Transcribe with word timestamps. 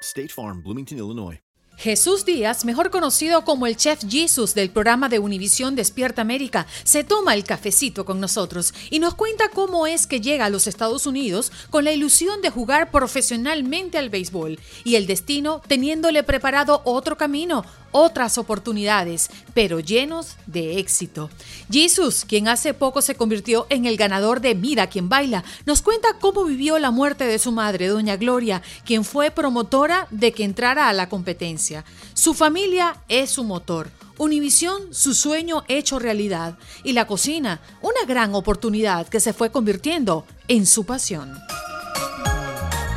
State 0.00 0.28
Farm, 0.28 0.62
Bloomington, 0.62 0.98
Illinois. 0.98 1.40
Jesús 1.78 2.24
Díaz, 2.24 2.64
mejor 2.64 2.90
conocido 2.90 3.44
como 3.44 3.68
el 3.68 3.76
Chef 3.76 4.00
Jesus 4.04 4.52
del 4.52 4.70
programa 4.70 5.08
de 5.08 5.20
Univisión 5.20 5.76
Despierta 5.76 6.22
América, 6.22 6.66
se 6.82 7.04
toma 7.04 7.34
el 7.34 7.44
cafecito 7.44 8.04
con 8.04 8.18
nosotros 8.18 8.74
y 8.90 8.98
nos 8.98 9.14
cuenta 9.14 9.48
cómo 9.50 9.86
es 9.86 10.08
que 10.08 10.20
llega 10.20 10.46
a 10.46 10.50
los 10.50 10.66
Estados 10.66 11.06
Unidos 11.06 11.52
con 11.70 11.84
la 11.84 11.92
ilusión 11.92 12.42
de 12.42 12.50
jugar 12.50 12.90
profesionalmente 12.90 13.96
al 13.96 14.10
béisbol 14.10 14.58
y 14.82 14.96
el 14.96 15.06
destino 15.06 15.62
teniéndole 15.68 16.24
preparado 16.24 16.82
otro 16.84 17.16
camino, 17.16 17.64
otras 17.92 18.38
oportunidades, 18.38 19.30
pero 19.54 19.80
llenos 19.80 20.36
de 20.46 20.78
éxito. 20.78 21.30
Jesus, 21.70 22.24
quien 22.24 22.48
hace 22.48 22.74
poco 22.74 23.02
se 23.02 23.14
convirtió 23.14 23.66
en 23.70 23.86
el 23.86 23.96
ganador 23.96 24.40
de 24.40 24.54
Mira 24.54 24.88
quien 24.88 25.08
baila, 25.08 25.44
nos 25.66 25.82
cuenta 25.82 26.08
cómo 26.20 26.44
vivió 26.44 26.78
la 26.78 26.90
muerte 26.90 27.24
de 27.24 27.38
su 27.38 27.52
madre, 27.52 27.88
doña 27.88 28.16
Gloria, 28.16 28.62
quien 28.84 29.04
fue 29.04 29.30
promotora 29.30 30.06
de 30.10 30.32
que 30.32 30.44
entrara 30.44 30.88
a 30.88 30.92
la 30.92 31.08
competencia. 31.08 31.84
Su 32.14 32.34
familia 32.34 32.96
es 33.08 33.30
su 33.30 33.44
motor. 33.44 33.90
Univisión, 34.18 34.92
su 34.92 35.14
sueño 35.14 35.62
hecho 35.68 36.00
realidad. 36.00 36.58
Y 36.82 36.92
la 36.92 37.06
cocina, 37.06 37.60
una 37.82 38.04
gran 38.06 38.34
oportunidad 38.34 39.06
que 39.06 39.20
se 39.20 39.32
fue 39.32 39.50
convirtiendo 39.50 40.26
en 40.48 40.66
su 40.66 40.84
pasión. 40.84 41.38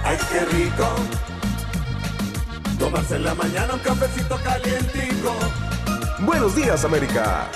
Ay, 0.04 0.18
qué 0.32 0.46
rico. 0.46 0.88
Tomarse 2.82 3.16
en 3.16 3.24
la 3.26 3.36
mañana 3.36 3.76
un 3.76 3.80
cafecito 3.82 4.38
calientico. 4.44 5.38
Buenos 6.22 6.56
días, 6.56 6.84
América. 6.84 7.48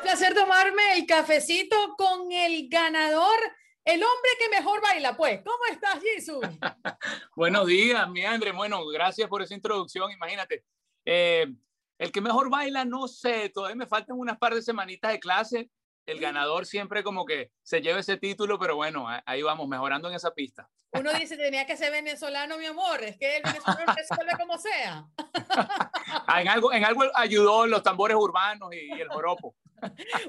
Placer 0.00 0.32
tomarme 0.32 0.94
el 0.94 1.04
cafecito 1.04 1.76
con 1.98 2.32
el 2.32 2.66
ganador, 2.70 3.36
el 3.84 4.02
hombre 4.02 4.30
que 4.38 4.48
mejor 4.48 4.80
baila, 4.80 5.14
pues. 5.14 5.42
¿Cómo 5.44 5.58
estás, 5.70 6.00
Jesús? 6.02 6.40
Buenos 7.36 7.66
días, 7.66 8.08
mi 8.08 8.24
André. 8.24 8.52
Bueno, 8.52 8.86
gracias 8.86 9.28
por 9.28 9.42
esa 9.42 9.52
introducción. 9.52 10.10
Imagínate, 10.10 10.64
eh, 11.04 11.52
el 11.98 12.10
que 12.10 12.22
mejor 12.22 12.48
baila, 12.48 12.86
no 12.86 13.08
sé, 13.08 13.50
todavía 13.50 13.76
me 13.76 13.86
faltan 13.86 14.18
unas 14.18 14.38
par 14.38 14.54
de 14.54 14.62
semanitas 14.62 15.12
de 15.12 15.20
clase. 15.20 15.70
El 16.06 16.20
ganador 16.20 16.66
siempre 16.66 17.02
como 17.02 17.26
que 17.26 17.50
se 17.62 17.82
lleva 17.82 18.00
ese 18.00 18.16
título, 18.16 18.58
pero 18.58 18.76
bueno, 18.76 19.06
ahí 19.26 19.42
vamos, 19.42 19.68
mejorando 19.68 20.08
en 20.08 20.14
esa 20.14 20.32
pista. 20.32 20.68
Uno 20.92 21.12
dice, 21.12 21.36
tenía 21.36 21.66
que 21.66 21.76
ser 21.76 21.92
venezolano, 21.92 22.56
mi 22.58 22.66
amor. 22.66 23.02
Es 23.02 23.18
que 23.18 23.36
el 23.36 23.42
venezolano 23.42 23.92
resuelve 23.94 24.32
como 24.38 24.58
sea. 24.58 25.06
Ah, 26.28 26.40
en, 26.40 26.48
algo, 26.48 26.72
en 26.72 26.84
algo 26.84 27.02
ayudó 27.14 27.66
los 27.66 27.82
tambores 27.82 28.16
urbanos 28.16 28.72
y, 28.72 28.96
y 28.96 29.00
el 29.00 29.08
joropo. 29.08 29.56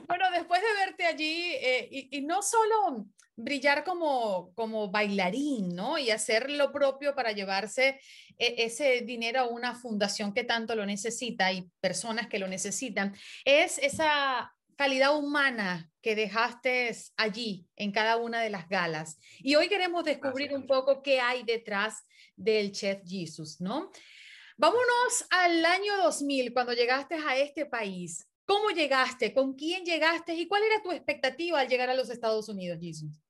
Bueno, 0.07 0.29
después 0.31 0.61
de 0.61 0.85
verte 0.85 1.05
allí, 1.05 1.53
eh, 1.53 1.87
y, 1.89 2.17
y 2.17 2.21
no 2.21 2.41
solo 2.41 3.05
brillar 3.37 3.83
como, 3.83 4.51
como 4.55 4.89
bailarín, 4.89 5.75
¿no? 5.75 5.97
Y 5.97 6.09
hacer 6.09 6.49
lo 6.49 6.71
propio 6.71 7.13
para 7.15 7.31
llevarse 7.31 7.99
eh, 8.39 8.55
ese 8.57 9.01
dinero 9.01 9.41
a 9.41 9.47
una 9.47 9.75
fundación 9.75 10.33
que 10.33 10.43
tanto 10.43 10.75
lo 10.75 10.85
necesita 10.85 11.51
y 11.51 11.69
personas 11.79 12.27
que 12.27 12.39
lo 12.39 12.47
necesitan, 12.47 13.15
es 13.45 13.77
esa 13.77 14.53
calidad 14.77 15.17
humana 15.17 15.91
que 16.01 16.15
dejaste 16.15 16.95
allí 17.17 17.67
en 17.75 17.91
cada 17.91 18.15
una 18.17 18.39
de 18.41 18.49
las 18.49 18.69
galas. 18.69 19.19
Y 19.39 19.55
hoy 19.55 19.67
queremos 19.67 20.03
descubrir 20.05 20.53
un 20.53 20.65
poco 20.67 21.01
qué 21.01 21.19
hay 21.19 21.43
detrás 21.43 22.05
del 22.35 22.71
Chef 22.71 23.01
Jesus, 23.05 23.59
¿no? 23.59 23.91
Vámonos 24.55 25.25
al 25.29 25.65
año 25.65 25.97
2000, 25.97 26.53
cuando 26.53 26.73
llegaste 26.73 27.15
a 27.15 27.37
este 27.37 27.65
país. 27.65 28.27
¿Cómo 28.45 28.69
llegaste? 28.69 29.33
¿Con 29.33 29.53
quién 29.55 29.83
llegaste? 29.83 30.33
¿Y 30.33 30.47
cuál 30.47 30.63
era 30.63 30.81
tu 30.81 30.91
expectativa 30.91 31.59
al 31.59 31.67
llegar 31.67 31.89
a 31.89 31.95
los 31.95 32.09
Estados 32.09 32.47
Unidos, 32.47 32.79
Jesus? 32.81 33.21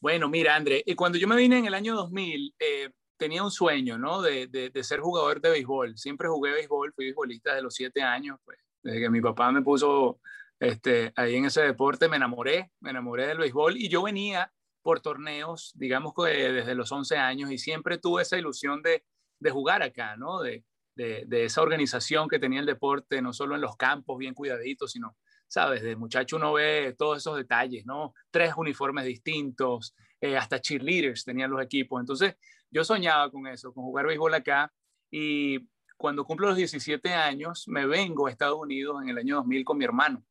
Bueno, 0.00 0.28
mira, 0.28 0.54
André, 0.54 0.82
y 0.86 0.94
cuando 0.94 1.18
yo 1.18 1.28
me 1.28 1.36
vine 1.36 1.58
en 1.58 1.66
el 1.66 1.74
año 1.74 1.94
2000, 1.94 2.54
eh, 2.58 2.90
tenía 3.16 3.42
un 3.42 3.50
sueño, 3.50 3.98
¿no? 3.98 4.22
De, 4.22 4.46
de- 4.46 4.70
de 4.70 4.84
ser 4.84 5.00
jugador 5.00 5.40
de 5.40 5.50
béisbol. 5.50 5.96
Siempre 5.98 6.28
jugué 6.28 6.52
béisbol, 6.52 6.92
fui 6.94 7.06
beisbolista 7.06 7.50
desde 7.50 7.62
los 7.62 7.74
siete 7.74 8.02
años, 8.02 8.38
pues. 8.44 8.58
Desde 8.82 9.00
que 9.00 9.10
mi 9.10 9.20
papá 9.20 9.50
me 9.52 9.62
puso 9.62 10.20
este, 10.60 11.12
ahí 11.16 11.36
en 11.36 11.46
ese 11.46 11.62
deporte, 11.62 12.08
me 12.08 12.16
enamoré, 12.16 12.72
me 12.80 12.90
enamoré 12.90 13.26
del 13.26 13.38
béisbol 13.38 13.76
y 13.76 13.88
yo 13.88 14.02
venía 14.02 14.52
por 14.82 15.00
torneos, 15.00 15.72
digamos 15.74 16.12
que 16.14 16.52
desde 16.52 16.74
los 16.74 16.92
11 16.92 17.16
años 17.16 17.50
y 17.50 17.58
siempre 17.58 17.98
tuve 17.98 18.22
esa 18.22 18.38
ilusión 18.38 18.82
de, 18.82 19.04
jugar 19.50 19.82
acá, 19.82 20.16
¿no? 20.16 20.40
De 20.40 20.64
esa 20.96 21.62
organización 21.62 22.28
que 22.28 22.38
tenía 22.38 22.60
el 22.60 22.66
deporte, 22.66 23.20
no 23.20 23.32
solo 23.32 23.54
en 23.54 23.60
los 23.60 23.76
campos 23.76 24.18
bien 24.18 24.34
cuidaditos, 24.34 24.92
sino, 24.92 25.16
sabes, 25.46 25.82
de 25.82 25.96
muchacho 25.96 26.36
uno 26.36 26.54
ve 26.54 26.94
todos 26.96 27.18
esos 27.18 27.36
detalles, 27.36 27.84
¿no? 27.86 28.14
Tres 28.30 28.54
uniformes 28.56 29.04
distintos, 29.04 29.94
eh, 30.20 30.36
hasta 30.36 30.60
cheerleaders 30.60 31.24
tenían 31.24 31.50
los 31.50 31.62
equipos. 31.62 32.00
Entonces, 32.00 32.36
yo 32.70 32.84
soñaba 32.84 33.30
con 33.30 33.46
eso, 33.46 33.72
con 33.72 33.84
jugar 33.84 34.06
béisbol 34.06 34.34
acá 34.34 34.72
y 35.10 35.68
cuando 35.96 36.24
cumplo 36.24 36.48
los 36.48 36.56
17 36.56 37.12
años, 37.14 37.64
me 37.68 37.86
vengo 37.86 38.26
a 38.26 38.30
Estados 38.30 38.58
Unidos 38.58 39.02
en 39.02 39.08
el 39.10 39.18
año 39.18 39.36
2000 39.36 39.64
con 39.64 39.78
mi 39.78 39.84
hermano. 39.84 40.24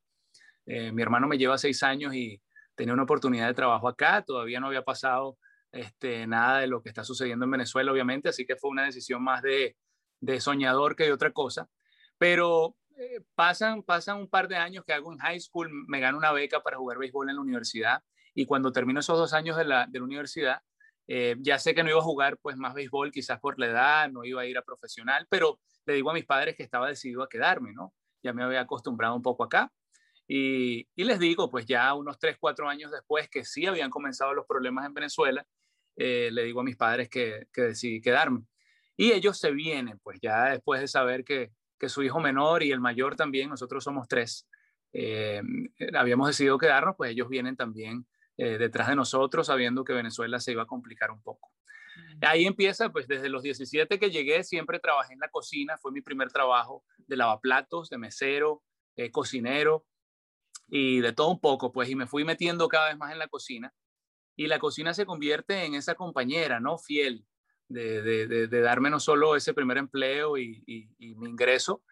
Eh, 0.66 0.92
mi 0.92 1.02
hermano 1.02 1.28
me 1.28 1.38
lleva 1.38 1.58
seis 1.58 1.82
años 1.82 2.14
y 2.14 2.40
tenía 2.74 2.94
una 2.94 3.04
oportunidad 3.04 3.46
de 3.46 3.54
trabajo 3.54 3.88
acá, 3.88 4.22
todavía 4.22 4.60
no 4.60 4.66
había 4.66 4.82
pasado 4.82 5.38
este, 5.72 6.26
nada 6.26 6.60
de 6.60 6.66
lo 6.66 6.82
que 6.82 6.88
está 6.88 7.04
sucediendo 7.04 7.44
en 7.44 7.50
Venezuela, 7.52 7.92
obviamente, 7.92 8.28
así 8.28 8.46
que 8.46 8.56
fue 8.56 8.70
una 8.70 8.84
decisión 8.84 9.22
más 9.22 9.42
de, 9.42 9.76
soñador 10.40 10.96
que 10.96 11.04
de 11.04 11.12
otra 11.12 11.32
cosa. 11.32 11.68
Pero 12.18 12.76
eh, 12.96 13.20
pasan, 13.34 13.82
pasan 13.82 14.18
un 14.18 14.28
par 14.28 14.48
de 14.48 14.56
años 14.56 14.84
que 14.84 14.92
hago 14.92 15.12
en 15.12 15.18
high 15.18 15.40
school, 15.40 15.70
me 15.86 16.00
gano 16.00 16.18
una 16.18 16.32
beca 16.32 16.60
para 16.62 16.78
jugar 16.78 16.98
béisbol 16.98 17.28
en 17.30 17.36
la 17.36 17.42
universidad 17.42 18.02
y 18.34 18.46
cuando 18.46 18.72
termino 18.72 19.00
esos 19.00 19.18
dos 19.18 19.32
años 19.32 19.56
de 19.56 19.64
la, 19.64 19.86
de 19.86 19.98
la 19.98 20.04
universidad, 20.04 20.62
eh, 21.08 21.36
ya 21.40 21.58
sé 21.58 21.74
que 21.74 21.82
no 21.82 21.90
iba 21.90 22.00
a 22.00 22.02
jugar 22.02 22.38
pues 22.38 22.56
más 22.56 22.74
béisbol, 22.74 23.12
quizás 23.12 23.38
por 23.40 23.58
la 23.58 23.66
edad, 23.66 24.10
no 24.10 24.24
iba 24.24 24.42
a 24.42 24.46
ir 24.46 24.58
a 24.58 24.62
profesional, 24.62 25.26
pero 25.30 25.60
le 25.86 25.94
digo 25.94 26.10
a 26.10 26.14
mis 26.14 26.26
padres 26.26 26.56
que 26.56 26.62
estaba 26.62 26.88
decidido 26.88 27.22
a 27.22 27.28
quedarme, 27.28 27.72
¿no? 27.72 27.94
Ya 28.22 28.32
me 28.32 28.42
había 28.42 28.60
acostumbrado 28.60 29.14
un 29.14 29.22
poco 29.22 29.44
acá. 29.44 29.70
Y, 30.28 30.88
y 30.94 31.04
les 31.04 31.18
digo, 31.18 31.50
pues 31.50 31.66
ya 31.66 31.94
unos 31.94 32.18
3, 32.18 32.36
4 32.38 32.68
años 32.68 32.90
después 32.90 33.28
que 33.28 33.44
sí 33.44 33.66
habían 33.66 33.90
comenzado 33.90 34.34
los 34.34 34.46
problemas 34.46 34.86
en 34.86 34.94
Venezuela, 34.94 35.46
eh, 35.96 36.30
le 36.32 36.44
digo 36.44 36.60
a 36.60 36.64
mis 36.64 36.76
padres 36.76 37.08
que, 37.08 37.46
que 37.52 37.62
decidí 37.62 38.00
quedarme. 38.00 38.42
Y 38.96 39.12
ellos 39.12 39.38
se 39.38 39.50
vienen, 39.50 39.98
pues 40.02 40.18
ya 40.20 40.50
después 40.50 40.80
de 40.80 40.88
saber 40.88 41.24
que, 41.24 41.52
que 41.78 41.88
su 41.88 42.02
hijo 42.02 42.20
menor 42.20 42.62
y 42.62 42.72
el 42.72 42.80
mayor 42.80 43.16
también, 43.16 43.50
nosotros 43.50 43.84
somos 43.84 44.08
tres, 44.08 44.48
eh, 44.92 45.42
habíamos 45.94 46.28
decidido 46.28 46.58
quedarnos, 46.58 46.96
pues 46.96 47.10
ellos 47.10 47.28
vienen 47.28 47.56
también 47.56 48.06
eh, 48.36 48.58
detrás 48.58 48.88
de 48.88 48.96
nosotros, 48.96 49.46
sabiendo 49.46 49.84
que 49.84 49.92
Venezuela 49.92 50.40
se 50.40 50.52
iba 50.52 50.62
a 50.62 50.66
complicar 50.66 51.10
un 51.10 51.22
poco. 51.22 51.52
Ahí 52.22 52.46
empieza, 52.46 52.90
pues 52.90 53.06
desde 53.06 53.28
los 53.28 53.42
17 53.42 53.98
que 53.98 54.10
llegué, 54.10 54.42
siempre 54.44 54.78
trabajé 54.78 55.14
en 55.14 55.20
la 55.20 55.28
cocina, 55.28 55.78
fue 55.78 55.92
mi 55.92 56.00
primer 56.00 56.30
trabajo 56.30 56.84
de 57.06 57.16
lavaplatos, 57.16 57.88
de 57.90 57.98
mesero, 57.98 58.62
eh, 58.96 59.10
cocinero 59.10 59.84
y 60.68 61.00
de 61.00 61.12
todo 61.12 61.30
un 61.30 61.40
poco, 61.40 61.72
pues, 61.72 61.88
y 61.88 61.94
me 61.94 62.06
fui 62.06 62.24
metiendo 62.24 62.68
cada 62.68 62.88
vez 62.88 62.96
más 62.96 63.12
en 63.12 63.18
la 63.18 63.28
cocina. 63.28 63.72
Y 64.36 64.48
la 64.48 64.58
cocina 64.58 64.92
se 64.94 65.06
convierte 65.06 65.64
en 65.64 65.74
esa 65.74 65.94
compañera, 65.94 66.60
¿no? 66.60 66.78
Fiel, 66.78 67.26
de, 67.68 68.02
de, 68.02 68.48
de, 68.48 68.60
darme 68.60 68.90
no 68.90 69.00
solo 69.00 69.34
ese 69.34 69.54
primer 69.54 69.78
empleo 69.78 70.36
y, 70.38 70.62
y, 70.66 71.14
mi 71.16 71.28
ingreso, 71.28 71.82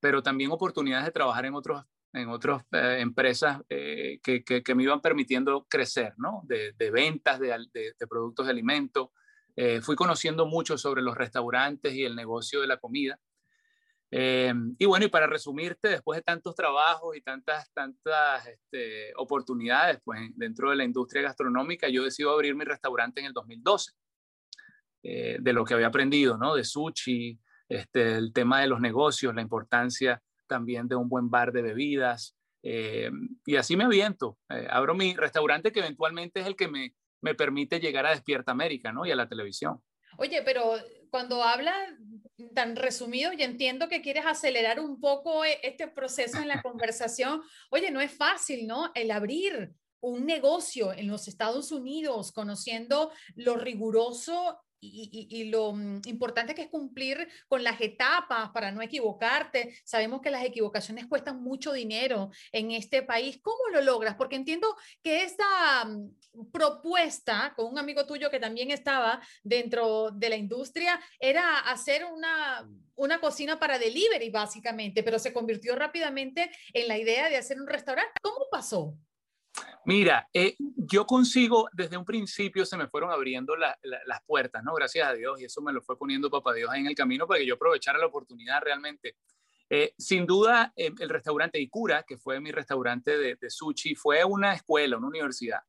pero 0.00 0.22
también 0.22 0.50
oportunidades 0.52 1.06
de 1.06 1.12
trabajar 1.12 1.46
en 1.46 1.54
otros 1.54 1.84
en 2.12 2.30
otras 2.30 2.62
eh, 2.72 2.98
empresas 3.00 3.60
eh, 3.68 4.20
que, 4.22 4.42
que, 4.42 4.74
me 4.74 4.84
iban 4.84 5.02
permitiendo 5.02 5.66
crecer, 5.68 6.14
¿no? 6.16 6.42
De, 6.44 6.72
ventas 6.90 7.38
de, 7.38 7.52
productos 8.08 8.46
de 8.46 8.52
alimento, 8.52 9.12
eh, 9.54 9.82
fui 9.82 9.96
conociendo 9.96 10.46
mucho 10.46 10.78
sobre 10.78 11.02
los 11.02 11.14
restaurantes 11.14 11.92
y 11.92 12.04
el 12.04 12.16
negocio 12.16 12.62
de 12.62 12.68
la 12.68 12.78
comida. 12.78 13.18
Eh, 14.10 14.52
y 14.78 14.84
bueno, 14.84 15.06
y 15.06 15.08
para 15.08 15.26
resumirte, 15.26 15.88
después 15.88 16.18
de 16.18 16.22
tantos 16.22 16.54
trabajos 16.54 17.16
y 17.16 17.22
tantas, 17.22 17.70
tantas 17.72 18.46
este, 18.46 19.12
oportunidades 19.16 20.00
pues, 20.04 20.20
dentro 20.36 20.70
de 20.70 20.76
la 20.76 20.84
industria 20.84 21.22
gastronómica, 21.22 21.88
yo 21.88 22.04
decido 22.04 22.30
abrir 22.30 22.54
mi 22.54 22.64
restaurante 22.64 23.20
en 23.20 23.26
el 23.26 23.32
2012. 23.32 23.92
Eh, 25.08 25.36
de 25.40 25.52
lo 25.52 25.64
que 25.64 25.74
había 25.74 25.86
aprendido, 25.86 26.36
¿no? 26.36 26.56
De 26.56 26.64
sushi, 26.64 27.38
este, 27.68 28.16
el 28.16 28.32
tema 28.32 28.60
de 28.60 28.66
los 28.66 28.80
negocios, 28.80 29.34
la 29.34 29.42
importancia 29.42 30.20
también 30.48 30.88
de 30.88 30.96
un 30.96 31.08
buen 31.08 31.30
bar 31.30 31.52
de 31.52 31.62
bebidas. 31.62 32.36
Eh, 32.62 33.10
y 33.44 33.54
así 33.54 33.76
me 33.76 33.84
aviento. 33.84 34.36
abro 34.68 34.94
mi 34.94 35.14
restaurante 35.14 35.70
que 35.70 35.78
eventualmente 35.78 36.40
es 36.40 36.46
el 36.46 36.56
que 36.56 36.66
me, 36.66 36.94
me 37.20 37.36
permite 37.36 37.78
llegar 37.78 38.06
a 38.06 38.10
Despierta 38.10 38.50
América, 38.50 38.92
¿no? 38.92 39.06
Y 39.06 39.12
a 39.12 39.16
la 39.16 39.28
televisión. 39.28 39.80
Oye, 40.18 40.42
pero 40.42 40.74
cuando 41.10 41.42
hablas 41.42 41.76
tan 42.54 42.76
resumido 42.76 43.32
y 43.32 43.42
entiendo 43.42 43.88
que 43.88 44.02
quieres 44.02 44.26
acelerar 44.26 44.80
un 44.80 45.00
poco 45.00 45.44
e, 45.44 45.58
este 45.62 45.88
proceso 45.88 46.38
en 46.38 46.48
la 46.48 46.62
conversación, 46.62 47.42
oye, 47.70 47.90
no 47.90 48.00
es 48.00 48.12
fácil, 48.12 48.66
¿no? 48.66 48.90
El 48.94 49.10
abrir 49.10 49.72
un 50.00 50.26
negocio 50.26 50.92
en 50.92 51.08
los 51.08 51.28
Estados 51.28 51.72
Unidos, 51.72 52.32
conociendo 52.32 53.10
lo 53.34 53.56
riguroso 53.56 54.58
y, 54.80 55.44
lo 55.50 55.72
mm, 55.72 56.02
importante 56.06 56.54
que 56.54 56.62
es 56.62 56.68
cumplir 56.68 57.28
con 57.48 57.64
las 57.64 57.80
etapas 57.80 58.50
para 58.50 58.70
no 58.72 58.82
equivocarte. 58.82 59.74
Sabemos 59.84 60.20
que 60.20 60.30
las 60.30 60.44
equivocaciones 60.44 61.06
cuestan 61.06 61.42
mucho 61.42 61.72
dinero 61.72 62.30
en 62.52 62.70
este 62.72 63.02
país. 63.02 63.38
¿Cómo 63.42 63.68
lo 63.72 63.80
logras? 63.80 64.16
Porque 64.16 64.36
entiendo 64.36 64.76
que 65.02 65.24
esta 65.24 65.84
mm, 65.84 66.50
propuesta 66.52 67.52
con 67.56 67.66
un 67.66 67.78
amigo 67.78 68.06
tuyo 68.06 68.30
que 68.30 68.40
también 68.40 68.70
estaba 68.70 69.20
dentro 69.42 70.10
de 70.10 70.28
la 70.28 70.36
industria 70.36 71.00
era 71.18 71.60
hacer 71.60 72.04
una, 72.04 72.68
una 72.94 73.20
cocina 73.20 73.58
para 73.58 73.78
delivery, 73.78 74.30
básicamente, 74.30 75.02
pero 75.02 75.18
se 75.18 75.32
convirtió 75.32 75.74
rápidamente 75.76 76.50
en 76.72 76.88
la 76.88 76.98
idea 76.98 77.28
de 77.28 77.36
hacer 77.36 77.60
un 77.60 77.66
restaurante. 77.66 78.12
¿Cómo 78.22 78.46
pasó? 78.50 78.96
Mira, 79.86 80.28
eh, 80.32 80.56
yo 80.58 81.06
consigo, 81.06 81.68
desde 81.72 81.96
un 81.96 82.04
principio 82.04 82.66
se 82.66 82.76
me 82.76 82.88
fueron 82.88 83.12
abriendo 83.12 83.54
las 83.54 84.22
puertas, 84.26 84.64
¿no? 84.64 84.74
Gracias 84.74 85.08
a 85.08 85.12
Dios, 85.12 85.40
y 85.40 85.44
eso 85.44 85.62
me 85.62 85.72
lo 85.72 85.80
fue 85.80 85.96
poniendo 85.96 86.28
Papá 86.28 86.52
Dios 86.54 86.74
en 86.74 86.88
el 86.88 86.94
camino 86.96 87.24
para 87.24 87.38
que 87.38 87.46
yo 87.46 87.54
aprovechara 87.54 87.96
la 87.96 88.06
oportunidad 88.06 88.60
realmente. 88.62 89.16
Eh, 89.70 89.94
sin 89.96 90.26
duda, 90.26 90.72
eh, 90.74 90.90
el 90.98 91.08
restaurante 91.08 91.60
Ikura, 91.60 92.02
que 92.02 92.18
fue 92.18 92.40
mi 92.40 92.50
restaurante 92.50 93.16
de, 93.16 93.36
de, 93.36 93.48
sushi, 93.48 93.94
fue 93.94 94.24
una 94.24 94.54
escuela, 94.54 94.96
una 94.96 95.06
universidad. 95.06 95.60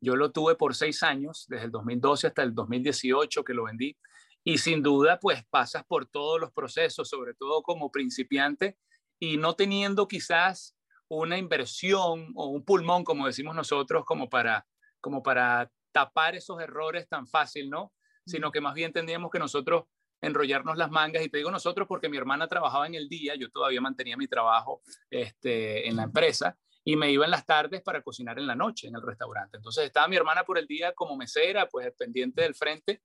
Yo 0.00 0.14
lo 0.14 0.30
tuve 0.30 0.54
por 0.54 0.76
seis 0.76 1.02
años, 1.02 1.46
desde 1.48 1.64
el 1.64 1.72
2012 1.72 2.28
hasta 2.28 2.44
el 2.44 2.54
2018 2.54 3.42
que 3.42 3.52
lo 3.52 3.64
vendí. 3.64 3.96
Y 4.44 4.58
sin 4.58 4.80
duda, 4.80 5.18
pues 5.18 5.44
pasas 5.50 5.84
por 5.84 6.06
todos 6.06 6.40
los 6.40 6.52
procesos, 6.52 7.08
sobre 7.08 7.34
todo 7.34 7.64
como 7.64 7.90
principiante, 7.90 8.78
y 9.18 9.38
no 9.38 9.56
teniendo 9.56 10.06
quizás 10.06 10.76
una 11.08 11.38
inversión 11.38 12.32
o 12.34 12.46
un 12.46 12.64
pulmón, 12.64 13.04
como 13.04 13.26
decimos 13.26 13.54
nosotros, 13.54 14.04
como 14.04 14.28
para, 14.28 14.66
como 15.00 15.22
para 15.22 15.70
tapar 15.92 16.34
esos 16.34 16.60
errores 16.60 17.08
tan 17.08 17.26
fácil, 17.26 17.70
¿no? 17.70 17.92
Sino 18.26 18.50
que 18.50 18.60
más 18.60 18.74
bien 18.74 18.92
tendríamos 18.92 19.30
que 19.30 19.38
nosotros 19.38 19.84
enrollarnos 20.20 20.76
las 20.76 20.90
mangas, 20.90 21.24
y 21.24 21.28
te 21.28 21.38
digo 21.38 21.50
nosotros 21.50 21.86
porque 21.86 22.08
mi 22.08 22.16
hermana 22.16 22.48
trabajaba 22.48 22.86
en 22.86 22.94
el 22.94 23.08
día, 23.08 23.34
yo 23.36 23.50
todavía 23.50 23.80
mantenía 23.80 24.16
mi 24.16 24.26
trabajo 24.26 24.82
este, 25.10 25.88
en 25.88 25.96
la 25.96 26.04
empresa, 26.04 26.56
y 26.84 26.96
me 26.96 27.10
iba 27.10 27.24
en 27.24 27.32
las 27.32 27.44
tardes 27.44 27.82
para 27.82 28.00
cocinar 28.00 28.38
en 28.38 28.46
la 28.46 28.54
noche 28.54 28.86
en 28.86 28.94
el 28.94 29.02
restaurante. 29.02 29.56
Entonces 29.56 29.84
estaba 29.84 30.06
mi 30.08 30.16
hermana 30.16 30.44
por 30.44 30.56
el 30.56 30.66
día 30.66 30.92
como 30.92 31.16
mesera, 31.16 31.68
pues 31.68 31.92
pendiente 31.98 32.42
del 32.42 32.54
frente, 32.54 33.02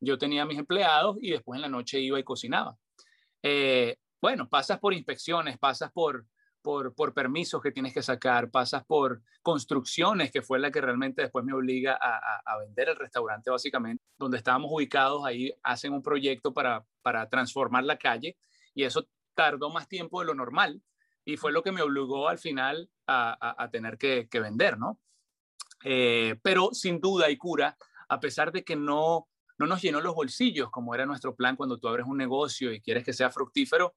yo 0.00 0.18
tenía 0.18 0.44
mis 0.44 0.58
empleados 0.58 1.16
y 1.20 1.30
después 1.30 1.58
en 1.58 1.62
la 1.62 1.68
noche 1.68 1.98
iba 1.98 2.18
y 2.18 2.24
cocinaba. 2.24 2.76
Eh, 3.42 3.96
bueno, 4.20 4.48
pasas 4.48 4.78
por 4.78 4.94
inspecciones, 4.94 5.58
pasas 5.58 5.90
por, 5.92 6.26
por, 6.64 7.12
permisos 7.12 7.60
que 7.60 7.70
tienes 7.70 7.92
que 7.92 8.02
sacar, 8.02 8.50
pasas 8.50 8.84
por 8.86 9.20
construcciones, 9.42 10.32
que 10.32 10.40
fue 10.40 10.58
la 10.58 10.70
que 10.70 10.80
realmente 10.80 11.20
después 11.20 11.44
me 11.44 11.52
obliga 11.52 11.98
a, 12.00 12.58
vender 12.58 12.88
el 12.88 12.96
restaurante, 12.96 13.50
básicamente, 13.50 14.02
donde 14.16 14.38
estábamos 14.38 14.70
ubicados, 14.72 15.26
ahí 15.26 15.52
hacen 15.62 15.92
un 15.92 16.02
proyecto 16.02 16.54
para, 16.54 16.86
transformar 17.30 17.84
la 17.84 17.98
calle 17.98 18.38
y 18.74 18.84
eso 18.84 19.06
tardó 19.34 19.68
más 19.68 19.88
tiempo 19.88 20.20
de 20.20 20.26
lo 20.26 20.34
normal 20.34 20.80
y 21.26 21.36
fue 21.36 21.52
lo 21.52 21.62
que 21.62 21.70
me 21.70 21.82
obligó 21.82 22.28
al 22.28 22.38
final 22.38 22.88
a, 23.06 23.62
a 23.62 23.70
tener 23.70 23.98
que, 23.98 24.26
que, 24.30 24.40
vender, 24.40 24.78
¿no? 24.78 24.98
Eh, 25.84 26.40
pero 26.42 26.70
sin 26.72 26.98
duda 26.98 27.28
y 27.28 27.36
cura, 27.36 27.76
a 28.08 28.20
pesar 28.20 28.52
de 28.52 28.64
que 28.64 28.74
no, 28.74 29.28
no 29.58 29.66
nos 29.66 29.82
llenó 29.82 30.00
los 30.00 30.14
bolsillos, 30.14 30.70
como 30.70 30.94
era 30.94 31.04
nuestro 31.04 31.34
plan 31.34 31.56
cuando 31.56 31.78
tú 31.78 31.88
abres 31.88 32.06
un 32.06 32.16
negocio 32.16 32.72
y 32.72 32.80
quieres 32.80 33.04
que 33.04 33.12
sea 33.12 33.28
fructífero, 33.28 33.94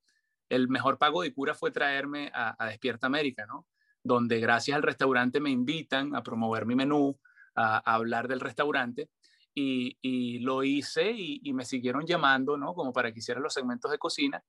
el 0.49 0.67
mejor 0.69 0.97
pago 0.97 1.21
de 1.21 1.33
cura 1.33 1.53
fue 1.53 1.71
traerme 1.71 2.31
a, 2.33 2.65
Despierta 2.67 3.07
América, 3.07 3.45
¿no? 3.45 3.65
Donde 4.03 4.39
gracias 4.39 4.75
al 4.75 4.83
restaurante 4.83 5.39
me 5.39 5.49
invitan 5.49 6.15
a 6.15 6.23
promover 6.23 6.65
mi 6.65 6.75
menú, 6.75 7.19
a, 7.55 7.77
hablar 7.79 8.27
del 8.27 8.39
restaurante. 8.39 9.09
Y, 9.53 10.39
lo 10.39 10.63
hice 10.63 11.11
y, 11.11 11.51
me 11.53 11.65
siguieron 11.65 12.05
llamando, 12.05 12.57
¿no? 12.57 12.73
Como 12.75 12.93
para 12.93 13.11
que 13.11 13.19
hiciera 13.19 13.41
los 13.41 13.53
segmentos 13.53 13.89
de 13.91 13.97
cocina. 13.97 14.43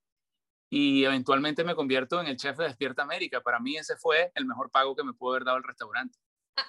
Y 0.70 1.04
eventualmente 1.04 1.64
me 1.64 1.74
convierto 1.74 2.20
en 2.20 2.26
el 2.26 2.36
chef 2.36 2.58
de 2.58 2.66
Despierta 2.66 3.02
América. 3.02 3.40
Para 3.40 3.58
mí 3.58 3.76
ese 3.76 3.96
fue 3.96 4.30
el 4.34 4.44
mejor 4.44 4.70
pago 4.70 4.94
que 4.94 5.02
me 5.02 5.14
pudo 5.14 5.30
haber 5.30 5.44
dado 5.44 5.56
el 5.56 5.64
restaurante. 5.64 6.18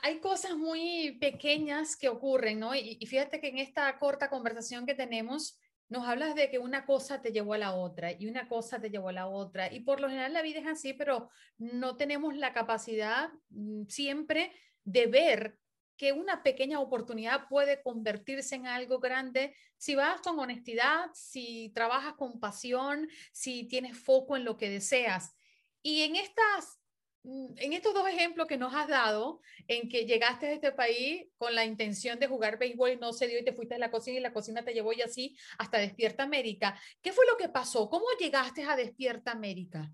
Hay 0.03 0.19
cosas 0.21 0.55
muy 0.55 1.17
pequeñas 1.19 1.97
que 1.97 2.07
ocurren, 2.07 2.59
¿no? 2.59 2.75
y 2.75 3.03
fíjate 3.07 3.41
que 3.41 3.47
en 3.47 3.57
esta 3.57 3.97
corta 3.97 4.29
conversación 4.29 4.85
que 4.85 4.93
tenemos, 4.93 5.59
nos 5.89 6.07
hablas 6.07 6.35
de 6.35 6.49
que 6.49 6.59
una 6.59 6.85
cosa 6.85 7.21
te 7.21 7.31
llevó 7.31 7.53
a 7.53 7.57
la 7.57 7.73
otra 7.73 8.11
y 8.11 8.27
una 8.27 8.47
cosa 8.47 8.79
te 8.79 8.89
llevó 8.89 9.09
a 9.09 9.13
la 9.13 9.27
otra. 9.27 9.73
Y 9.73 9.81
por 9.81 9.99
lo 9.99 10.07
general 10.07 10.33
la 10.33 10.43
vida 10.43 10.59
es 10.59 10.67
así, 10.67 10.93
pero 10.93 11.29
no 11.57 11.97
tenemos 11.97 12.35
la 12.35 12.53
capacidad 12.53 13.31
mm, 13.49 13.85
siempre 13.87 14.53
de 14.83 15.07
ver 15.07 15.59
que 15.97 16.13
una 16.13 16.43
pequeña 16.43 16.79
oportunidad 16.79 17.49
puede 17.49 17.81
convertirse 17.81 18.55
en 18.55 18.67
algo 18.67 18.99
grande 18.99 19.53
si 19.77 19.95
vas 19.95 20.21
con 20.21 20.39
honestidad, 20.39 21.09
si 21.13 21.71
trabajas 21.75 22.13
con 22.13 22.39
pasión, 22.39 23.09
si 23.33 23.65
tienes 23.65 23.97
foco 23.97 24.37
en 24.37 24.45
lo 24.45 24.55
que 24.55 24.69
deseas. 24.69 25.35
Y 25.81 26.03
en 26.03 26.15
estas 26.15 26.78
en 27.23 27.73
estos 27.73 27.93
dos 27.93 28.07
ejemplos 28.07 28.47
que 28.47 28.57
nos 28.57 28.73
has 28.73 28.87
dado, 28.87 29.41
en 29.67 29.89
que 29.89 30.05
llegaste 30.05 30.47
a 30.47 30.53
este 30.53 30.71
país 30.71 31.27
con 31.37 31.53
la 31.53 31.65
intención 31.65 32.19
de 32.19 32.27
jugar 32.27 32.57
béisbol 32.57 32.91
y 32.91 32.97
no 32.97 33.13
se 33.13 33.27
dio 33.27 33.39
y 33.39 33.43
te 33.43 33.53
fuiste 33.53 33.75
a 33.75 33.79
la 33.79 33.91
cocina 33.91 34.17
y 34.17 34.21
la 34.21 34.33
cocina 34.33 34.63
te 34.63 34.73
llevó 34.73 34.93
y 34.93 35.01
así 35.01 35.37
hasta 35.57 35.79
Despierta 35.79 36.23
América, 36.23 36.79
¿qué 37.01 37.11
fue 37.11 37.25
lo 37.29 37.37
que 37.37 37.49
pasó? 37.49 37.89
¿Cómo 37.89 38.05
llegaste 38.19 38.63
a 38.63 38.75
Despierta 38.75 39.31
América? 39.31 39.91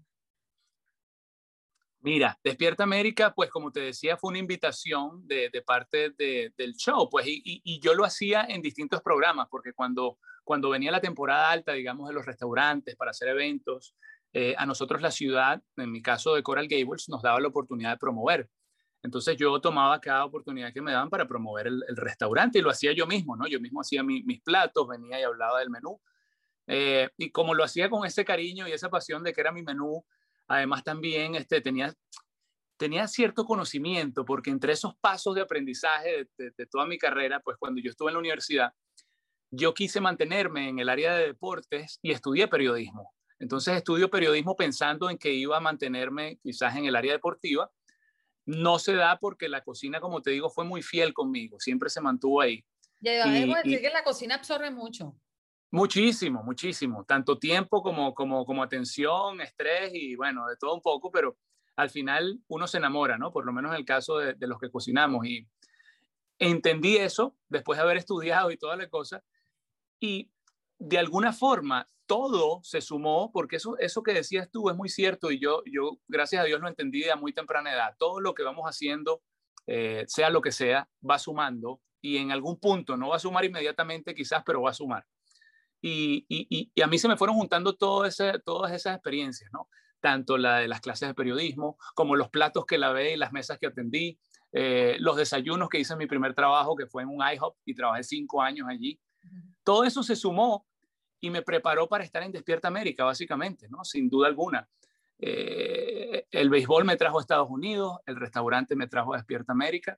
Mira, 2.00 2.38
Despierta 2.44 2.84
América, 2.84 3.34
pues 3.34 3.50
como 3.50 3.72
te 3.72 3.80
decía, 3.80 4.16
fue 4.16 4.30
una 4.30 4.38
invitación 4.38 5.28
de, 5.28 5.50
parte 5.66 6.12
del 6.12 6.76
show, 6.76 7.10
pues, 7.10 7.26
y, 7.26 7.42
y, 7.44 7.80
yo 7.80 7.96
lo 7.96 8.06
hacía 8.06 8.46
en 8.48 8.62
distintos 8.62 9.02
programas, 9.02 9.48
porque 9.50 9.74
cuando, 9.74 10.20
cuando 10.44 10.70
venía 10.70 10.92
la 10.92 11.02
temporada 11.02 11.50
alta, 11.50 11.74
digamos, 11.74 12.08
de 12.08 12.14
los 12.14 12.24
restaurantes 12.24 12.96
para 12.96 13.10
hacer 13.10 13.30
eventos, 13.30 13.96
eh, 14.38 14.54
a 14.58 14.66
nosotros 14.66 15.02
la 15.02 15.12
ciudad, 15.12 15.62
en 15.78 15.94
mi 15.94 16.02
caso 16.02 16.36
de 16.36 16.44
Coral 16.44 16.68
Gables, 16.68 17.08
nos 17.08 17.22
daba 17.22 17.40
la 17.40 17.48
oportunidad 17.48 17.92
de 17.92 17.98
promover. 17.98 18.50
Entonces 19.02 19.38
yo 19.38 19.62
tomaba 19.62 20.02
cada 20.02 20.26
oportunidad 20.26 20.74
que 20.74 20.82
me 20.82 20.92
daban 20.92 21.10
para 21.10 21.26
promover 21.26 21.68
el, 21.68 21.84
restaurante 21.96 22.60
y 22.60 22.62
lo 22.62 22.70
hacía 22.70 22.92
yo 22.92 23.08
mismo, 23.08 23.38
¿no? 23.38 23.48
Yo 23.48 23.62
mismo 23.62 23.80
hacía 23.80 24.04
mis 24.04 24.42
platos, 24.42 24.90
venía 24.90 25.22
y 25.22 25.24
hablaba 25.24 25.60
del 25.60 25.70
menú. 25.70 26.02
Eh, 26.68 27.08
y 27.16 27.32
como 27.32 27.54
lo 27.54 27.64
hacía 27.64 27.90
con 27.90 28.06
ese 28.06 28.26
cariño 28.26 28.68
y 28.68 28.74
esa 28.74 28.90
pasión 28.90 29.24
de 29.24 29.32
que 29.32 29.40
era 29.40 29.54
mi 29.54 29.64
menú, 29.64 30.06
además 30.48 30.84
también 30.84 31.36
este, 31.36 31.62
tenía, 31.62 31.94
tenía 32.76 33.08
cierto 33.08 33.46
conocimiento, 33.46 34.26
porque 34.26 34.50
entre 34.50 34.74
esos 34.74 34.98
pasos 34.98 35.34
de 35.36 35.44
aprendizaje 35.44 36.28
de 36.38 36.66
toda 36.70 36.86
mi 36.86 36.98
carrera, 36.98 37.40
pues 37.40 37.56
cuando 37.58 37.82
yo 37.82 37.90
estuve 37.90 38.10
en 38.10 38.16
la 38.16 38.20
universidad, 38.20 38.74
yo 39.50 39.74
quise 39.74 40.02
mantenerme 40.02 40.68
en 40.68 40.80
el 40.80 40.90
área 40.90 41.16
de 41.16 41.28
deportes 41.28 42.00
y 42.02 42.12
estudié 42.12 42.50
periodismo. 42.50 43.15
Entonces 43.40 43.76
estudio 43.76 44.10
periodismo 44.10 44.56
pensando 44.56 45.10
en 45.10 45.18
que 45.18 45.34
iba 45.34 45.58
a 45.58 45.62
mantenerme 45.62 46.38
quizás 46.42 46.76
en 46.76 46.86
el 46.86 46.96
área 46.96 47.14
deportiva. 47.14 47.70
No 48.46 48.80
se 48.80 48.94
da 48.94 49.18
porque 49.20 49.50
la 49.50 49.64
cocina, 49.64 50.00
como 50.00 50.22
te 50.22 50.32
digo, 50.32 50.50
fue 50.50 50.66
muy 50.66 50.82
fiel 50.82 51.14
conmigo, 51.14 51.60
siempre 51.60 51.90
se 51.90 52.02
mantuvo 52.02 52.42
ahí. 52.42 52.64
Ya, 53.02 53.26
y, 53.28 53.52
decir 53.54 53.82
que 53.82 53.90
la 53.90 54.04
cocina 54.04 54.36
absorbe 54.36 54.72
mucho. 54.72 55.16
Muchísimo, 55.72 56.44
muchísimo, 56.44 57.04
tanto 57.06 57.38
tiempo 57.38 57.82
como, 57.82 58.14
como, 58.14 58.46
como 58.46 58.64
atención, 58.64 59.42
estrés 59.42 59.92
y 59.94 60.16
bueno, 60.16 60.48
de 60.48 60.56
todo 60.58 60.76
un 60.76 60.82
poco, 60.82 61.12
pero 61.12 61.38
al 61.76 61.90
final 61.90 62.40
uno 62.48 62.68
se 62.68 62.78
enamora, 62.78 63.18
¿no? 63.18 63.32
Por 63.32 63.46
lo 63.46 63.52
menos 63.52 63.72
en 63.72 63.78
el 63.78 63.86
caso 63.86 64.20
de, 64.20 64.36
de 64.36 64.48
los 64.48 64.60
que 64.60 64.72
cocinamos. 64.72 65.26
Y 65.26 65.46
entendí 66.40 66.98
eso 66.98 67.36
después 67.50 67.78
de 67.78 67.84
haber 67.84 67.98
estudiado 67.98 68.52
y 68.52 68.58
toda 68.58 68.78
la 68.78 68.88
cosa. 68.88 69.24
Y 70.00 70.32
de 70.78 70.98
alguna 70.98 71.34
forma 71.34 71.90
todo 72.06 72.62
se 72.64 72.82
sumó, 72.82 73.32
porque 73.32 73.58
eso, 73.58 73.78
eso 73.80 74.04
que 74.04 74.14
decías 74.14 74.50
tú 74.52 74.70
es 74.70 74.76
muy 74.76 74.90
cierto 74.90 75.32
y 75.32 75.40
yo, 75.40 75.64
yo, 75.66 76.00
gracias 76.08 76.42
a 76.42 76.46
Dios, 76.46 76.62
lo 76.62 76.68
entendí 76.68 77.08
a 77.10 77.16
muy 77.16 77.34
temprana 77.34 77.74
edad. 77.74 77.96
Todo 77.98 78.20
lo 78.20 78.34
que 78.34 78.44
vamos 78.44 78.66
haciendo, 78.66 79.22
eh, 79.68 80.06
sea 80.08 80.30
lo 80.30 80.42
que 80.42 80.52
sea, 80.52 80.90
va 81.08 81.20
sumando 81.20 81.82
y 82.02 82.18
en 82.18 82.32
algún 82.32 82.60
punto, 82.60 82.98
no 82.98 83.10
va 83.10 83.16
a 83.16 83.20
sumar 83.20 83.46
inmediatamente 83.46 84.14
quizás, 84.14 84.44
pero 84.46 84.62
va 84.62 84.70
a 84.70 84.74
sumar. 84.74 85.06
Y, 85.82 86.26
y, 86.30 86.72
y 86.74 86.82
a 86.82 86.88
mí 86.88 86.98
se 86.98 87.08
me 87.08 87.18
fueron 87.18 87.36
juntando 87.36 87.76
todo 87.76 88.06
ese, 88.06 88.40
todas 88.40 88.72
esas 88.72 88.96
experiencias, 88.96 89.52
¿no? 89.52 89.70
Tanto 90.00 90.38
la 90.38 90.60
de 90.60 90.68
las 90.68 90.82
clases 90.82 91.08
de 91.08 91.14
periodismo, 91.14 91.78
como 91.96 92.16
los 92.16 92.30
platos 92.30 92.66
que 92.66 92.78
lavé 92.78 93.14
y 93.14 93.18
las 93.18 93.32
mesas 93.32 93.58
que 93.60 93.68
atendí, 93.68 94.20
eh, 94.52 94.98
los 95.00 95.18
desayunos 95.18 95.68
que 95.68 95.80
hice 95.80 95.94
en 95.94 96.00
mi 96.00 96.08
primer 96.08 96.34
trabajo, 96.34 96.76
que 96.76 96.88
fue 96.88 97.04
en 97.04 97.10
un 97.10 97.22
IHOP 97.22 97.58
y 97.66 97.76
trabajé 97.76 98.04
cinco 98.04 98.42
años 98.42 98.68
allí. 98.70 99.00
Todo 99.64 99.84
eso 99.84 100.04
se 100.04 100.16
sumó 100.16 100.66
y 101.26 101.32
me 101.32 101.42
preparó 101.42 101.88
para 101.88 102.04
estar 102.04 102.22
en 102.22 102.32
Despierta 102.32 102.68
América, 102.68 103.04
básicamente, 103.04 103.68
¿no? 103.68 103.84
Sin 103.84 104.10
duda 104.10 104.28
alguna. 104.28 104.70
Eh, 105.18 106.28
el 106.30 106.50
béisbol 106.52 106.86
me 106.86 106.98
trajo 106.98 107.18
a 107.18 107.22
Estados 107.22 107.50
Unidos, 107.50 107.98
el 108.06 108.16
restaurante 108.16 108.76
me 108.76 108.88
trajo 108.88 109.14
a 109.14 109.18
Despierta 109.18 109.54
América 109.54 109.98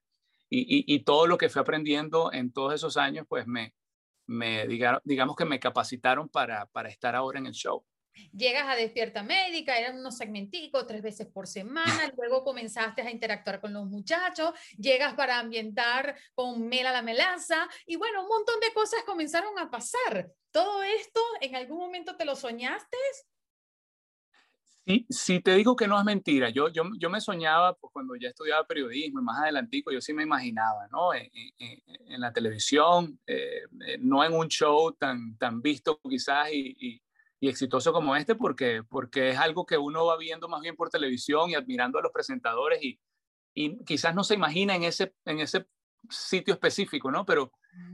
y, 0.50 1.00
todo 1.00 1.28
lo 1.28 1.38
que 1.38 1.50
fui 1.50 1.60
aprendiendo 1.60 2.32
en 2.32 2.54
todos 2.54 2.74
esos 2.74 2.96
años, 2.96 3.26
pues 3.28 3.46
me, 3.46 3.76
me 4.26 4.66
digamos 5.04 5.36
que 5.36 5.44
me 5.44 5.60
capacitaron 5.60 6.30
para, 6.30 6.66
para 6.68 6.88
estar 6.88 7.14
ahora 7.14 7.40
en 7.40 7.48
el 7.48 7.54
show. 7.54 7.84
Llegas 8.34 8.68
a 8.68 8.76
Despierta 8.76 9.24
Médica, 9.24 9.78
eran 9.78 10.00
unos 10.00 10.18
segmenticos 10.18 10.88
tres 10.88 11.02
veces 11.02 11.28
por 11.28 11.48
semana, 11.48 11.86
luego 12.18 12.44
comenzaste 12.44 13.02
a 13.02 13.12
interactuar 13.12 13.60
con 13.62 13.74
los 13.74 13.86
muchachos, 13.88 14.52
llegas 14.78 15.14
para 15.14 15.40
ambientar 15.40 16.18
con 16.34 16.68
Mela 16.68 16.92
la 16.92 17.02
Melaza 17.02 17.68
y 17.86 17.96
bueno, 17.96 18.22
un 18.24 18.28
montón 18.28 18.60
de 18.60 18.74
cosas 18.74 19.04
comenzaron 19.06 19.58
a 19.60 19.70
pasar. 19.70 20.32
¿Todo 20.52 20.82
esto 20.84 21.22
en 21.42 21.56
algún 21.56 21.78
momento 21.78 22.16
te 22.16 22.26
lo 22.26 22.36
soñaste? 22.36 22.98
Y 24.90 25.06
si 25.10 25.42
te 25.42 25.54
digo 25.54 25.76
que 25.76 25.86
no 25.86 26.00
es 26.00 26.06
mentira, 26.06 26.50
yo, 26.50 26.70
yo, 26.70 26.84
yo 26.98 27.10
me 27.10 27.20
soñaba 27.20 27.76
pues, 27.76 27.92
cuando 27.92 28.16
ya 28.16 28.30
estudiaba 28.30 28.66
periodismo 28.66 29.20
y 29.20 29.24
más 29.24 29.42
adelantico, 29.42 29.92
yo 29.92 30.00
sí 30.00 30.14
me 30.14 30.24
imaginaba, 30.24 30.88
¿no? 30.90 31.14
En, 31.14 31.30
en, 31.60 32.22
la 32.22 32.32
televisión, 32.32 33.20
eh, 33.28 33.64
eh, 33.86 33.98
no 34.00 34.24
en 34.24 34.34
un 34.34 34.48
show 34.48 34.94
tan, 34.94 35.38
tan 35.38 35.62
visto 35.62 36.00
quizás 36.02 36.54
y, 36.54 36.74
y, 36.80 37.02
exitoso 37.42 37.94
como 37.94 38.16
este, 38.16 38.36
porque, 38.36 38.84
porque 38.90 39.30
es 39.30 39.38
algo 39.38 39.66
que 39.66 39.78
uno 39.78 40.06
va 40.06 40.18
viendo 40.18 40.48
más 40.48 40.62
bien 40.62 40.76
por 40.76 40.90
televisión 40.90 41.50
y 41.50 41.56
admirando 41.56 42.00
a 42.00 42.02
los 42.02 42.12
presentadores 42.12 42.82
y, 42.84 43.00
y 43.54 43.84
quizás 43.84 44.16
no 44.16 44.24
se 44.24 44.34
imagina 44.34 44.76
en 44.76 44.84
ese, 44.84 45.14
en 45.26 45.40
ese 45.40 45.68
sitio 46.10 46.54
específico, 46.54 47.12
¿no? 47.12 47.26
Pero 47.26 47.52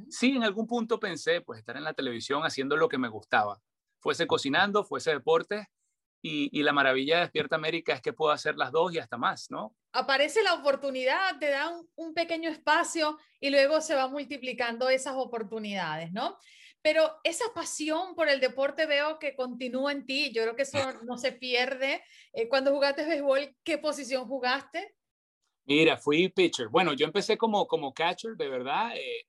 sí 0.10 0.36
en 0.36 0.44
algún 0.44 0.68
punto 0.68 1.00
pensé, 1.00 1.42
pues, 1.42 1.60
estar 1.60 1.76
en 1.78 1.84
la 1.84 1.94
televisión 1.94 2.44
haciendo 2.44 2.78
lo 2.78 2.88
que 2.88 2.98
me 2.98 3.10
gustaba, 3.10 3.62
fuese 4.00 4.28
cocinando, 4.28 4.84
fuese 4.84 5.12
deporte 5.12 5.68
y, 6.26 6.64
la 6.64 6.72
maravilla 6.72 7.16
de 7.16 7.22
Despierta 7.24 7.58
América 7.58 7.94
es 7.94 8.02
que 8.02 8.14
puedo 8.14 8.32
hacer 8.32 8.56
las 8.56 8.72
dos 8.72 8.94
y 8.94 8.98
hasta 8.98 9.18
más, 9.18 9.52
¿no? 9.52 9.76
Aparece 9.92 10.42
la 10.42 10.54
oportunidad, 10.54 11.38
te 11.38 11.50
da 11.50 11.70
un, 11.96 12.14
pequeño 12.14 12.50
espacio 12.50 13.20
y 13.42 13.50
luego 13.50 13.82
se 13.82 13.94
va 13.94 14.08
multiplicando 14.08 14.88
esas 14.88 15.16
oportunidades, 15.18 16.14
¿no? 16.14 16.38
Pero 16.84 17.10
esa 17.24 17.46
pasión 17.56 18.14
por 18.14 18.30
el 18.30 18.40
deporte 18.40 18.86
veo 18.86 19.18
que 19.18 19.36
continúa 19.36 19.92
en 19.92 20.06
ti. 20.06 20.32
Yo 20.32 20.44
creo 20.44 20.56
que 20.56 20.64
eso 20.64 20.78
no 21.04 21.18
se 21.18 21.32
pierde. 21.32 22.04
Eh, 22.34 22.48
cuando 22.48 22.72
jugaste 22.72 23.08
béisbol, 23.08 23.56
¿qué 23.64 23.80
posición 23.80 24.28
jugaste? 24.28 24.96
Mira, 25.66 25.98
fui 25.98 26.28
pitcher. 26.28 26.68
Bueno, 26.68 26.94
yo 26.94 27.06
empecé 27.06 27.38
como, 27.38 27.68
como 27.68 27.94
catcher, 27.94 28.36
de 28.36 28.50
verdad, 28.50 28.92
eh, 28.98 29.26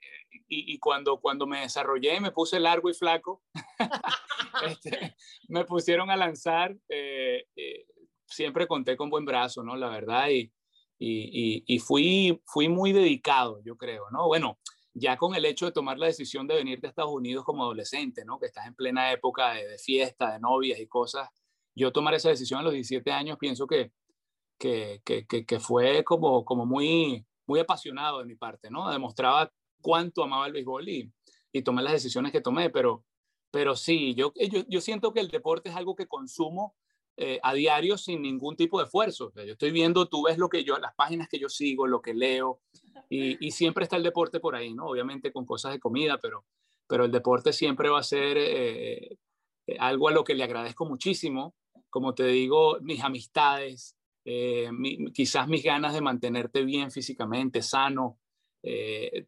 y, 0.49 0.79
cuando, 0.79 1.21
cuando 1.21 1.47
me 1.47 1.61
desarrollé, 1.61 2.21
me 2.21 2.33
puse 2.33 2.59
largo 2.59 2.91
y 2.91 2.95
flaco, 2.95 3.43
este, 4.67 5.15
me 5.49 5.65
pusieron 5.65 6.11
a 6.11 6.17
lanzar, 6.17 6.77
eh, 6.89 7.47
eh, 7.55 7.87
siempre 8.27 8.67
conté 8.67 8.97
con 8.97 9.11
buen 9.11 9.25
brazo, 9.25 9.63
¿no? 9.63 9.77
La 9.77 9.89
verdad, 9.89 10.29
y, 10.29 10.53
y, 10.99 11.79
fui, 11.79 12.41
fui 12.47 12.69
muy 12.69 12.93
dedicado, 12.93 13.61
yo 13.65 13.77
creo, 13.77 14.11
¿no? 14.11 14.27
Bueno, 14.27 14.59
ya 14.95 15.17
con 15.17 15.35
el 15.35 15.45
hecho 15.45 15.67
de 15.67 15.73
tomar 15.73 15.99
la 15.99 16.07
decisión 16.07 16.47
de 16.47 16.55
venir 16.55 16.81
de 16.81 16.89
Estados 16.89 17.13
Unidos 17.13 17.45
como 17.45 17.65
adolescente, 17.65 18.25
¿no? 18.25 18.39
Que 18.39 18.47
estás 18.47 18.67
en 18.67 18.75
plena 18.75 19.13
época 19.13 19.53
de, 19.55 19.67
de 19.67 19.79
fiesta, 19.79 20.33
de 20.33 20.41
novias 20.41 20.79
y 20.79 20.87
cosas, 20.87 21.29
yo 21.75 21.93
tomar 21.93 22.15
esa 22.15 22.29
decisión 22.29 22.61
a 22.61 22.63
los 22.63 22.73
17 22.73 23.11
años 23.11 23.37
pienso 23.39 23.67
que 23.67 23.93
que, 24.59 25.03
que, 25.05 25.45
que, 25.45 25.61
fue 25.61 26.05
como, 26.05 26.45
como 26.45 26.67
muy, 26.67 27.27
muy 27.47 27.61
apasionado 27.61 28.21
de 28.21 28.25
mi 28.25 28.35
parte, 28.35 28.71
¿no? 28.71 28.91
Demostraba 28.91 29.53
cuánto 29.81 30.23
amaba 30.23 30.47
el 30.47 30.53
béisbol 30.53 30.89
y, 30.89 31.13
y 31.53 31.63
tomé 31.63 31.83
las 31.83 31.93
decisiones 31.93 32.33
que 32.33 32.41
tomé, 32.41 32.71
pero, 32.71 33.05
pero 33.51 33.77
sí, 33.77 34.15
yo, 34.15 34.33
yo, 34.51 34.63
yo 34.69 34.81
siento 34.81 35.13
que 35.13 35.21
el 35.21 35.29
deporte 35.29 35.69
es 35.69 35.77
algo 35.77 35.95
que 35.95 36.07
consumo 36.07 36.75
eh, 37.17 37.39
a 37.45 37.55
diario 37.55 37.97
sin 37.97 38.23
ningún 38.23 38.57
tipo 38.57 38.79
de 38.79 38.87
esfuerzo. 38.87 39.33
yo 39.37 39.53
estoy 39.53 39.71
viendo, 39.71 40.09
tú 40.09 40.25
ves 40.25 40.37
lo 40.37 40.49
que 40.49 40.65
yo, 40.65 40.79
las 40.79 40.95
páginas 40.97 41.29
que 41.29 41.39
yo 41.39 41.49
sigo, 41.49 41.87
lo 41.87 42.03
que 42.03 42.13
leo, 42.13 42.61
y, 43.09 43.53
siempre 43.53 43.85
está 43.85 43.97
el 43.97 44.03
deporte 44.03 44.41
por 44.41 44.57
ahí, 44.57 44.75
¿no? 44.75 44.87
Obviamente 44.87 45.33
con 45.33 45.47
cosas 45.47 45.73
de 45.73 45.79
comida, 45.79 46.19
pero, 46.19 46.45
pero 46.89 47.05
el 47.05 47.13
deporte 47.13 47.53
siempre 47.53 47.89
va 47.89 48.01
a 48.01 48.03
ser 48.03 48.37
eh, 48.37 49.17
eh, 49.69 49.77
algo 49.79 50.09
a 50.09 50.13
lo 50.13 50.25
que 50.25 50.35
le 50.35 50.43
agradezco 50.43 50.87
muchísimo. 50.87 51.55
Como 51.89 52.15
te 52.15 52.27
digo, 52.27 52.79
mis 52.81 53.05
amistades, 53.05 53.95
quizás 55.13 55.47
mis 55.47 55.63
ganas 55.63 55.95
de 55.95 56.01
mantenerte 56.01 56.65
bien 56.65 56.91
físicamente, 56.91 57.63
sano. 57.63 58.19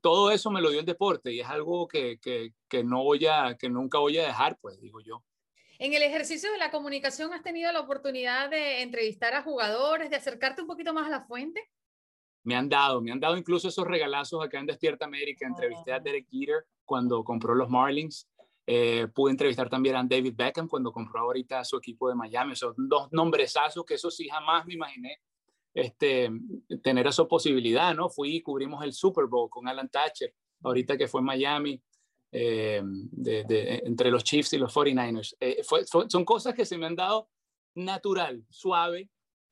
Todo 0.01 0.33
eso 0.33 0.51
me 0.51 0.61
lo 0.61 0.71
dio 0.71 0.81
el 0.81 0.87
deporte 0.87 1.33
y 1.33 1.41
es 1.41 1.47
algo 1.47 1.87
que, 1.87 2.19
que, 2.19 2.85
no 2.85 3.05
voy 3.05 3.27
a, 3.27 3.57
que 3.57 3.69
nunca 3.69 3.99
voy 3.99 4.19
a 4.19 4.27
dejar, 4.27 4.59
pues 4.61 4.81
digo 4.81 5.01
yo. 5.01 5.23
En 5.79 5.93
el 5.93 6.03
ejercicio 6.03 6.51
de 6.53 6.59
la 6.59 6.71
comunicación, 6.71 7.33
¿has 7.35 7.43
tenido 7.43 7.71
la 7.71 7.81
oportunidad 7.81 8.49
de 8.49 8.83
entrevistar 8.83 9.35
a 9.35 9.43
jugadores, 9.43 10.09
de 10.09 10.17
acercarte 10.17 10.63
un 10.63 10.69
poquito 10.69 10.95
más 10.95 11.07
a 11.07 11.11
la 11.11 11.27
fuente? 11.27 11.71
Me 12.45 12.55
han 12.55 12.69
dado, 12.69 13.03
me 13.03 13.13
han 13.13 13.21
dado 13.21 13.37
incluso 13.37 13.69
esos 13.69 13.87
regalazos 13.87 14.43
acá 14.43 14.59
en 14.59 14.67
Despierta 14.67 15.05
América. 15.05 15.47
Entrevisté 15.47 15.93
a. 15.93 16.01
Derek 16.01 16.29
Jeter 16.31 16.65
cuando 16.85 17.23
compró 17.25 17.55
los 17.55 17.69
Marlins. 17.69 18.29
Eh, 18.67 19.07
pude 19.15 19.33
entrevistar 19.33 19.69
también 19.69 19.97
a 19.97 20.05
David 20.05 20.35
Beckham 20.35 20.67
cuando 20.67 20.93
compró 20.93 21.21
ahorita 21.21 21.63
su 21.65 21.77
equipo 21.77 22.09
de 22.09 22.15
Miami. 22.15 22.57
Son 22.57 22.75
dos 22.77 23.09
nombresazos 23.13 23.85
que 23.85 23.95
eso 23.95 24.11
sí 24.11 24.29
jamás 24.29 24.65
me 24.65 24.75
imaginé 24.75 25.21
este, 25.75 26.31
tener 26.83 27.07
esa 27.07 27.27
posibilidad, 27.27 27.95
¿no? 27.95 28.09
Fui 28.09 28.37
y 28.37 28.43
cubrimos 28.43 28.83
el 28.83 28.93
Super 28.93 29.27
Bowl 29.27 29.51
con 29.51 29.69
Alan 29.69 29.91
Thatcher, 29.91 30.33
ahorita 30.63 30.97
que 30.97 31.07
fue 31.07 31.21
en 31.21 31.27
Miami, 31.27 31.83
eh, 32.39 32.83
entre 33.85 34.11
los 34.11 34.23
Chiefs 34.23 34.53
y 34.53 34.59
los 34.59 34.75
49ers. 34.75 35.37
Eh, 35.41 35.63
son 35.63 36.25
cosas 36.27 36.55
que 36.55 36.67
se 36.67 36.77
me 36.77 36.85
han 36.85 36.95
dado 36.95 37.31
natural, 37.75 38.45
suave, 38.51 39.09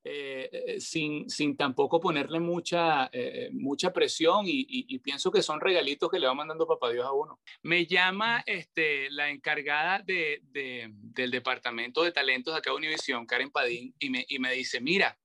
eh, 0.06 0.76
sin, 0.80 1.30
sin 1.30 1.56
tampoco 1.56 1.98
ponerle 1.98 2.40
mucha, 2.40 3.10
mucha 3.52 3.90
presión 3.90 4.44
y, 4.46 4.98
pienso 4.98 5.30
que 5.30 5.40
son 5.40 5.60
regalitos 5.60 6.10
que 6.10 6.18
le 6.18 6.26
va 6.26 6.34
mandando 6.34 6.66
papá 6.66 6.90
Dios 6.90 7.06
a 7.06 7.12
uno. 7.12 7.40
Me 7.62 7.86
llama 7.86 8.42
este, 8.44 9.08
la 9.10 9.30
encargada 9.30 10.00
de, 10.00 10.42
del 10.50 11.30
departamento 11.30 12.02
de 12.02 12.12
talentos 12.12 12.52
de 12.52 12.58
acá 12.58 12.70
de 12.70 12.76
Univisión, 12.76 13.24
Karen 13.24 13.50
Padín, 13.50 13.94
y 13.98 14.10
me, 14.10 14.26
y 14.28 14.38
me 14.38 14.52
dice, 14.52 14.78
mira, 14.78 15.18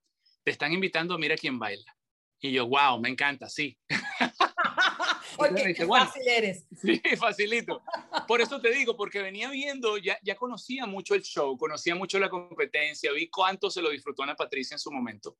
te 0.45 0.51
están 0.51 0.71
invitando, 0.71 1.17
mira 1.17 1.35
quién 1.35 1.59
baila. 1.59 1.93
Y 2.39 2.53
yo, 2.53 2.67
wow, 2.67 3.01
me 3.01 3.09
encanta, 3.09 3.49
sí. 3.49 3.77
Porque 5.37 5.85
fácil 5.85 6.27
eres. 6.27 6.65
Sí, 6.81 7.01
facilito. 7.17 7.81
Por 8.27 8.41
eso 8.41 8.59
te 8.59 8.71
digo, 8.71 8.95
porque 8.95 9.21
venía 9.21 9.49
viendo, 9.49 9.97
ya, 9.97 10.17
ya 10.23 10.35
conocía 10.35 10.85
mucho 10.85 11.15
el 11.15 11.21
show, 11.21 11.57
conocía 11.57 11.95
mucho 11.95 12.19
la 12.19 12.29
competencia, 12.29 13.11
vi 13.11 13.29
cuánto 13.29 13.69
se 13.69 13.81
lo 13.81 13.89
disfrutó 13.89 14.23
Ana 14.23 14.35
Patricia 14.35 14.75
en 14.75 14.79
su 14.79 14.91
momento. 14.91 15.37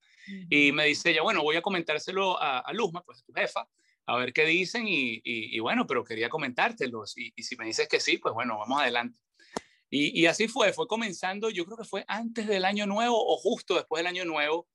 Y 0.50 0.72
me 0.72 0.86
dice 0.86 1.12
ella, 1.12 1.22
bueno, 1.22 1.44
voy 1.44 1.56
a 1.56 1.62
comentárselo 1.62 2.42
a, 2.42 2.60
a 2.60 2.74
Luzma, 2.74 3.04
pues 3.04 3.24
tu 3.24 3.34
jefa, 3.34 3.68
a 4.06 4.18
ver 4.18 4.34
qué 4.34 4.46
dicen 4.46 4.88
y, 4.88 5.22
y, 5.24 5.60
bueno, 5.60 5.86
pero 5.86 6.04
quería 6.04 6.30
comentártelos. 6.30 7.18
Y, 7.18 7.32
y, 7.36 7.44
si 7.44 7.56
me 7.56 7.66
dices 7.66 7.88
que 7.88 8.00
sí, 8.00 8.18
pues 8.18 8.34
bueno, 8.34 8.58
vamos 8.58 8.82
adelante. 8.82 9.20
Y, 9.92 10.28
así 10.28 10.48
fue, 10.48 10.72
fue 10.72 10.88
comenzando, 10.88 11.50
yo 11.50 11.66
creo 11.66 11.78
que 11.78 11.84
fue 11.84 12.06
antes 12.08 12.48
del 12.48 12.64
año 12.64 12.86
nuevo 12.86 13.18
o 13.18 13.38
justo 13.38 13.74
después 13.76 14.00
del 14.00 14.08
año 14.08 14.24
nuevo 14.24 14.68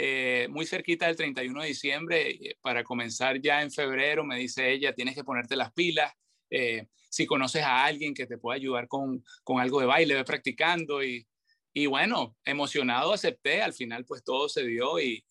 eh, 0.00 0.46
muy 0.48 0.64
cerquita 0.64 1.06
del 1.06 1.16
31 1.16 1.60
de 1.60 1.66
diciembre, 1.66 2.30
eh, 2.30 2.56
para 2.60 2.84
comenzar 2.84 3.40
ya 3.40 3.62
en 3.62 3.72
febrero, 3.72 4.22
me 4.22 4.38
dice 4.38 4.70
ella, 4.70 4.94
tienes 4.94 5.16
que 5.16 5.24
ponerte 5.24 5.56
las 5.56 5.72
pilas. 5.72 6.14
Eh, 6.50 6.86
si 7.10 7.26
conoces 7.26 7.64
a 7.64 7.84
alguien 7.84 8.14
que 8.14 8.24
te 8.24 8.38
pueda 8.38 8.54
ayudar 8.54 8.86
con, 8.86 9.24
con 9.42 9.58
algo 9.58 9.80
de 9.80 9.86
baile, 9.86 10.14
ve 10.14 10.22
practicando 10.22 11.02
y, 11.02 11.26
y, 11.72 11.86
bueno, 11.86 12.36
emocionado 12.44 13.12
acepté, 13.12 13.60
al 13.60 13.72
final 13.72 14.04
pues 14.04 14.22
todo 14.22 14.48
se 14.48 14.64
dio 14.64 15.00
y, 15.00 15.24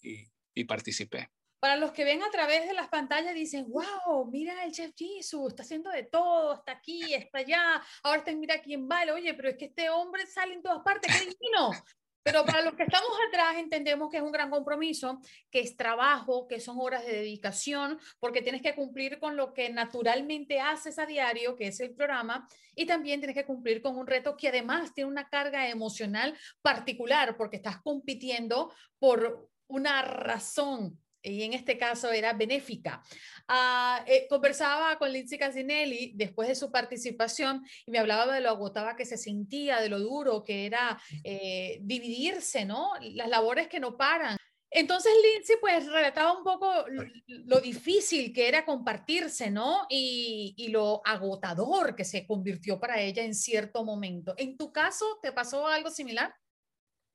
y, 0.53 0.63
participé. 0.65 1.29
Para 1.62 1.77
los 1.77 1.93
que 1.93 2.03
ven 2.03 2.21
a 2.21 2.29
través 2.29 2.67
de 2.67 2.74
las 2.74 2.89
pantallas 2.89 3.33
dicen, 3.33 3.67
wow, 3.69 4.29
mira 4.29 4.65
el 4.65 4.74
chef 4.74 4.91
Jesus, 4.97 5.47
está 5.47 5.63
haciendo 5.63 5.91
de 5.91 6.03
todo, 6.03 6.55
está 6.55 6.74
aquí, 6.74 7.13
está 7.13 7.38
allá, 7.38 7.81
ahora 8.03 8.19
está 8.19 8.33
mira 8.33 8.62
quién 8.62 8.86
baila, 8.86 9.13
oye, 9.13 9.33
pero 9.33 9.47
es 9.47 9.55
que 9.55 9.65
este 9.65 9.89
hombre 9.89 10.27
sale 10.27 10.55
en 10.55 10.62
todas 10.62 10.83
partes, 10.83 11.09
qué 11.15 11.19
divino. 11.21 11.71
Pero 12.27 12.43
para 12.43 12.62
los 12.62 12.74
que 12.74 12.84
estamos 12.84 13.12
atrás 13.29 13.55
entendemos 13.55 14.10
que 14.12 14.17
es 14.17 14.24
un 14.24 14.34
gran 14.34 14.50
compromiso, 14.50 15.22
que 15.50 15.62
es 15.62 15.77
trabajo, 15.77 16.46
que 16.46 16.60
son 16.60 16.75
horas 16.77 17.05
de 17.05 17.13
dedicación, 17.13 17.98
porque 18.19 18.41
tienes 18.41 18.62
que 18.62 18.75
cumplir 18.75 19.17
con 19.17 19.38
lo 19.38 19.53
que 19.53 19.69
naturalmente 19.69 20.60
haces 20.60 21.00
a 21.00 21.05
diario, 21.05 21.55
que 21.55 21.67
es 21.67 21.79
el 21.79 21.91
programa, 21.91 22.46
y 22.75 22.86
también 22.86 23.22
tienes 23.22 23.34
que 23.34 23.46
cumplir 23.46 23.81
con 23.81 23.98
un 23.98 24.07
reto 24.07 24.36
que 24.36 24.50
además 24.50 24.93
tiene 24.93 25.10
una 25.10 25.29
carga 25.29 25.69
emocional 25.69 26.38
particular, 26.62 27.38
porque 27.38 27.55
estás 27.55 27.81
compitiendo 27.81 28.74
por 29.00 29.50
una 29.67 30.01
razón 30.01 31.00
y 31.21 31.43
en 31.43 31.53
este 31.53 31.77
caso 31.77 32.12
era 32.12 32.33
benéfica. 32.33 33.01
Ah, 33.47 34.03
eh, 34.07 34.27
conversaba 34.29 34.97
con 34.97 35.12
Lindsay 35.12 35.38
Casinelli 35.38 36.13
después 36.15 36.47
de 36.47 36.55
su 36.55 36.71
participación 36.71 37.65
y 37.86 37.91
me 37.91 38.00
hablaba 38.00 38.33
de 38.33 38.41
lo 38.41 38.50
agotada 38.50 38.95
que 38.95 39.05
se 39.05 39.17
sentía, 39.17 39.79
de 39.79 39.89
lo 39.89 40.00
duro 40.00 40.43
que 40.43 40.65
era 40.65 41.00
eh, 41.24 41.79
dividirse, 41.81 42.65
¿no? 42.65 42.91
Las 43.01 43.29
labores 43.29 43.67
que 43.67 43.79
no 43.79 43.97
paran. 43.97 44.38
Entonces 44.69 45.13
Lindsay 45.24 45.55
pues 45.62 45.88
relataba 45.88 46.38
un 46.38 46.43
poco 46.43 46.71
lo, 47.27 47.59
difícil 47.62 48.33
que 48.33 48.50
era 48.50 48.65
compartirse, 48.65 49.50
¿no? 49.50 49.88
Y, 49.89 50.53
y, 50.57 50.67
lo 50.69 51.01
agotador 51.05 51.95
que 51.95 52.03
se 52.03 52.27
convirtió 52.27 52.77
para 52.79 53.00
ella 53.00 53.24
en 53.24 53.33
cierto 53.33 53.86
momento. 53.86 54.33
¿En 54.38 54.57
tu 54.57 54.74
caso 54.74 55.05
te 55.21 55.31
pasó 55.31 55.67
algo 55.67 55.89
similar? 55.89 56.36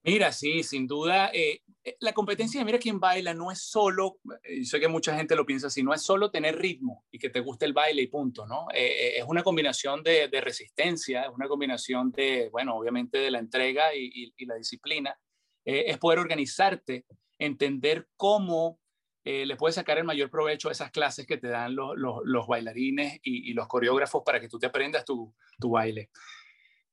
Mira, 0.04 0.32
sí, 0.32 0.64
sin 0.64 0.88
duda. 0.88 1.30
Eh, 1.32 1.62
eh, 1.84 1.96
la 2.00 2.12
competencia 2.12 2.60
de 2.60 2.64
Mira 2.64 2.78
quién 2.78 2.98
baila 2.98 3.34
no 3.34 3.52
es 3.52 3.60
solo, 3.60 4.18
eh, 4.42 4.58
yo 4.58 4.64
sé 4.64 4.80
que 4.80 4.88
mucha 4.88 5.16
gente 5.16 5.36
lo 5.36 5.46
piensa 5.46 5.68
así, 5.68 5.82
no 5.84 5.94
es 5.94 6.02
solo 6.02 6.30
tener 6.30 6.58
ritmo 6.58 7.04
y 7.12 7.18
que 7.18 7.30
te 7.30 7.38
guste 7.38 7.66
el 7.66 7.72
baile 7.72 8.02
y 8.02 8.08
punto, 8.08 8.44
¿no? 8.46 8.66
es 8.72 9.24
una 9.26 9.44
combinación 9.44 10.02
de, 10.02 10.28
resistencia, 10.40 11.22
es 11.22 11.28
una 11.28 11.46
combinación 11.46 12.10
de, 12.10 12.48
bueno, 12.50 12.76
obviamente 12.76 13.18
de 13.18 13.30
la 13.30 13.38
entrega 13.38 13.94
y, 13.94 14.32
la 14.44 14.56
disciplina. 14.56 15.16
es 15.64 15.98
poder 15.98 16.18
organizarte, 16.18 17.06
entender 17.38 18.08
cómo 18.16 18.80
le 19.24 19.56
puedes 19.56 19.76
sacar 19.76 19.98
el 19.98 20.04
mayor 20.04 20.30
provecho 20.30 20.68
a 20.68 20.72
esas 20.72 20.90
clases 20.90 21.26
que 21.26 21.38
te 21.38 21.48
dan 21.48 21.76
los, 21.76 22.46
bailarines 22.48 23.20
y, 23.22 23.52
los 23.54 23.68
coreógrafos 23.68 24.22
para 24.24 24.40
que 24.40 24.48
tú 24.48 24.58
te 24.58 24.66
aprendas 24.66 25.04
tu, 25.04 25.32
tu 25.60 25.70
baile 25.70 26.10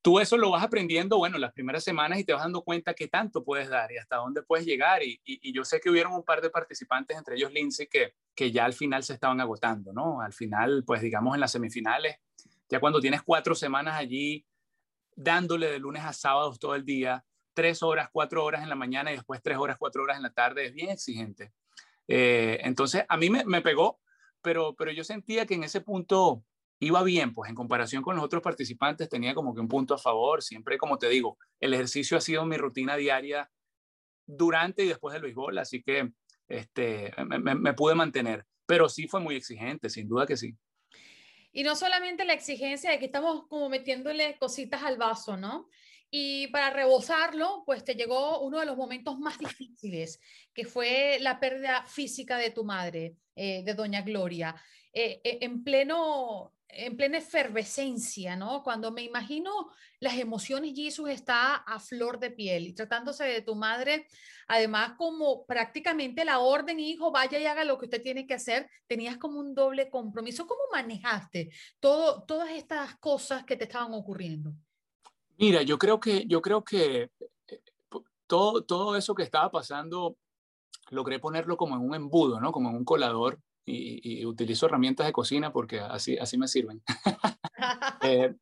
tú 0.02 0.20
eso 0.20 0.38
lo 0.38 0.52
vas 0.52 0.64
aprendiendo, 0.64 1.18
bueno, 1.18 1.38
las 1.38 1.52
primeras 1.52 1.84
semanas 1.84 2.20
y 2.20 2.24
te 2.24 2.34
vas 2.34 2.44
dando 2.44 2.62
cuenta 2.62 2.94
qué 2.94 3.08
tanto 3.08 3.44
puedes 3.44 3.70
dar 3.70 3.92
y 3.92 3.98
hasta 3.98 4.18
dónde 4.18 4.42
puedes 4.44 4.66
llegar. 4.66 5.02
Y, 5.04 5.20
yo 5.52 5.66
sé 5.66 5.80
que 5.80 5.90
hubieron 5.90 6.14
un 6.14 6.24
par 6.24 6.42
de 6.42 6.50
participantes, 6.50 7.18
entre 7.18 7.36
ellos 7.36 7.52
Lindsay, 7.52 7.88
que, 7.88 8.14
que 8.36 8.52
ya 8.52 8.66
al 8.66 8.74
final 8.74 9.04
se 9.04 9.14
estaban 9.14 9.42
agotando, 9.42 9.94
¿no? 9.94 10.22
Al 10.22 10.34
final, 10.34 10.84
pues 10.86 11.02
digamos 11.02 11.36
en 11.36 11.42
las 11.42 11.52
semifinales, 11.52 12.18
ya 12.70 12.80
cuando 12.80 13.00
tienes 13.00 13.22
cuatro 13.24 13.56
semanas 13.56 13.96
allí 13.96 14.46
dándole 15.16 15.70
de 15.70 15.80
lunes 15.80 16.04
a 16.04 16.14
sábados 16.14 16.60
todo 16.60 16.76
el 16.76 16.86
día, 16.86 17.26
tres 17.54 17.84
horas, 17.84 18.10
cuatro 18.12 18.46
horas 18.46 18.64
en 18.64 18.70
la 18.70 18.76
mañana 18.76 19.12
y 19.12 19.16
después 19.16 19.42
tres 19.44 19.58
horas, 19.58 19.78
cuatro 19.78 20.04
horas 20.04 20.18
en 20.18 20.24
la 20.24 20.34
tarde, 20.34 20.68
es 20.68 20.74
bien 20.74 20.90
exigente. 20.90 21.52
Eh, 22.08 22.60
entonces, 22.64 23.04
a 23.08 23.18
mí 23.18 23.30
me, 23.30 23.44
me 23.44 23.62
pegó, 23.62 24.00
pero, 24.42 24.76
pero 24.76 24.92
yo 24.92 25.04
sentía 25.04 25.46
que 25.46 25.56
en 25.56 25.64
ese 25.64 25.82
punto 25.82 26.44
iba 26.80 27.04
bien, 27.04 27.34
pues 27.34 27.50
en 27.50 27.56
comparación 27.56 28.02
con 28.02 28.16
los 28.16 28.26
otros 28.26 28.42
participantes 28.42 29.10
tenía 29.10 29.34
como 29.34 29.54
que 29.54 29.60
un 29.60 29.68
punto 29.68 29.94
a 29.94 29.98
favor. 29.98 30.42
Siempre, 30.42 30.78
como 30.78 30.98
te 30.98 31.10
digo, 31.10 31.38
el 31.60 31.74
ejercicio 31.74 32.18
ha 32.18 32.22
sido 32.22 32.46
mi 32.46 32.58
rutina 32.58 32.96
diaria 32.96 33.50
durante 34.26 34.84
y 34.84 34.88
después 34.88 35.14
del 35.14 35.24
béisbol, 35.24 35.58
así 35.58 35.82
que 35.82 36.12
este, 36.48 37.12
me, 37.26 37.74
pude 37.74 37.96
mantener. 37.96 38.46
Pero 38.66 38.88
sí 38.88 39.08
fue 39.08 39.20
muy 39.20 39.36
exigente, 39.36 39.90
sin 39.90 40.08
duda 40.08 40.26
que 40.26 40.38
sí. 40.38 40.56
Y 41.52 41.64
no 41.64 41.76
solamente 41.76 42.26
la 42.26 42.34
exigencia 42.34 42.92
de 42.92 43.00
que 43.00 43.06
estamos 43.06 43.48
como 43.48 43.70
metiéndole 43.70 44.38
cositas 44.38 44.84
al 44.84 44.98
vaso, 44.98 45.36
¿no? 45.36 45.68
Y 46.12 46.48
para 46.48 46.72
rebosarlo, 46.72 47.64
pues 47.66 47.84
te 47.84 47.96
llegó 47.96 48.40
uno 48.42 48.60
de 48.60 48.66
los 48.66 48.78
momentos 48.78 49.20
más 49.20 49.38
difíciles, 49.38 50.20
que 50.54 50.66
fue 50.66 51.18
la 51.20 51.40
pérdida 51.40 51.84
física 51.86 52.38
de 52.38 52.52
tu 52.52 52.64
madre, 52.64 53.16
eh, 53.36 53.64
de 53.64 53.74
Doña 53.74 54.02
Gloria. 54.02 54.56
Eh, 54.94 55.22
eh, 55.24 55.40
en 55.42 55.64
pleno 55.64 56.54
en 56.72 56.96
plena 56.96 57.18
efervescencia, 57.18 58.36
¿no? 58.36 58.64
Cuando 58.64 58.92
me 58.92 59.04
imagino 59.04 59.52
las 60.00 60.16
emociones, 60.18 60.74
Jesús 60.76 61.10
está 61.10 61.56
a 61.56 61.80
flor 61.80 62.20
de 62.20 62.32
piel 62.32 62.68
y 62.68 62.74
tratándose 62.74 63.24
de 63.24 63.42
tu 63.42 63.56
madre, 63.56 64.08
además 64.48 64.94
como 64.98 65.46
prácticamente 65.46 66.24
la 66.24 66.40
orden, 66.40 66.80
hijo, 66.80 67.12
vaya 67.12 67.40
y 67.40 67.46
haga 67.46 67.64
lo 67.64 67.78
que 67.78 67.86
usted 67.86 68.02
tiene 68.02 68.28
que 68.28 68.36
hacer, 68.36 68.70
tenías 68.88 69.18
como 69.18 69.40
un 69.40 69.56
doble 69.56 69.90
compromiso. 69.90 70.46
¿Cómo 70.46 70.62
manejaste 70.72 71.50
todo, 71.80 72.24
todas 72.24 72.52
estas 72.52 72.98
cosas 72.98 73.44
que 73.46 73.58
te 73.58 73.66
estaban 73.66 73.94
ocurriendo? 73.94 74.54
Mira, 75.38 75.64
yo 75.64 75.78
creo 75.78 76.00
que, 76.00 76.26
yo 76.28 76.42
creo 76.42 76.64
que 76.64 77.10
eh, 77.48 77.62
todo, 78.28 78.64
todo 78.64 78.96
eso 78.96 79.16
que 79.16 79.24
estaba 79.24 79.50
pasando, 79.50 80.18
logré 80.92 81.20
ponerlo 81.20 81.58
como 81.58 81.76
en 81.76 81.82
un 81.82 81.96
embudo, 81.96 82.40
¿no? 82.40 82.52
Como 82.52 82.70
en 82.70 82.76
un 82.76 82.86
colador 82.86 83.40
y, 83.70 84.26
utilizo 84.26 84.66
herramientas 84.66 85.06
de 85.06 85.14
cocina 85.14 85.52
porque 85.52 85.80
así, 85.80 86.18
así 86.18 86.38
me 86.38 86.48
sirven. 86.48 86.82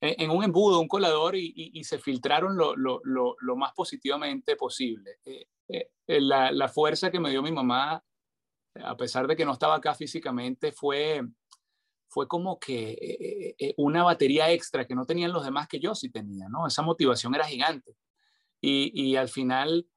Eh, 0.00 0.14
en 0.20 0.30
un 0.30 0.44
embudo, 0.44 0.78
un 0.78 0.86
colador 0.86 1.34
y, 1.34 1.82
se 1.82 1.98
filtraron 1.98 2.56
lo, 2.56 2.76
lo, 2.76 3.00
lo, 3.02 3.56
más 3.56 3.72
positivamente 3.72 4.54
posible. 4.54 5.18
Eh, 5.24 5.46
eh, 5.68 6.20
la, 6.20 6.52
la, 6.52 6.68
fuerza 6.68 7.10
que 7.10 7.18
me 7.18 7.30
dio 7.30 7.42
mi 7.42 7.50
mamá, 7.50 8.00
a 8.76 8.96
pesar 8.96 9.26
de 9.26 9.34
que 9.34 9.44
no 9.44 9.54
estaba 9.54 9.74
acá 9.74 9.94
físicamente, 9.94 10.70
fue, 10.70 11.22
fue 12.08 12.28
como 12.28 12.60
que 12.60 13.56
una 13.76 14.04
batería 14.04 14.52
extra 14.52 14.86
que 14.86 14.94
no 14.94 15.04
tenían 15.04 15.32
los 15.32 15.44
demás 15.44 15.66
que 15.66 15.80
yo 15.80 15.96
sí 15.96 16.10
tenía, 16.10 16.48
¿no? 16.48 16.68
Esa 16.68 16.82
motivación 16.82 17.34
era 17.34 17.46
gigante. 17.46 17.96
Y, 18.60 18.92
y 18.94 19.16
al 19.16 19.28
final, 19.28 19.88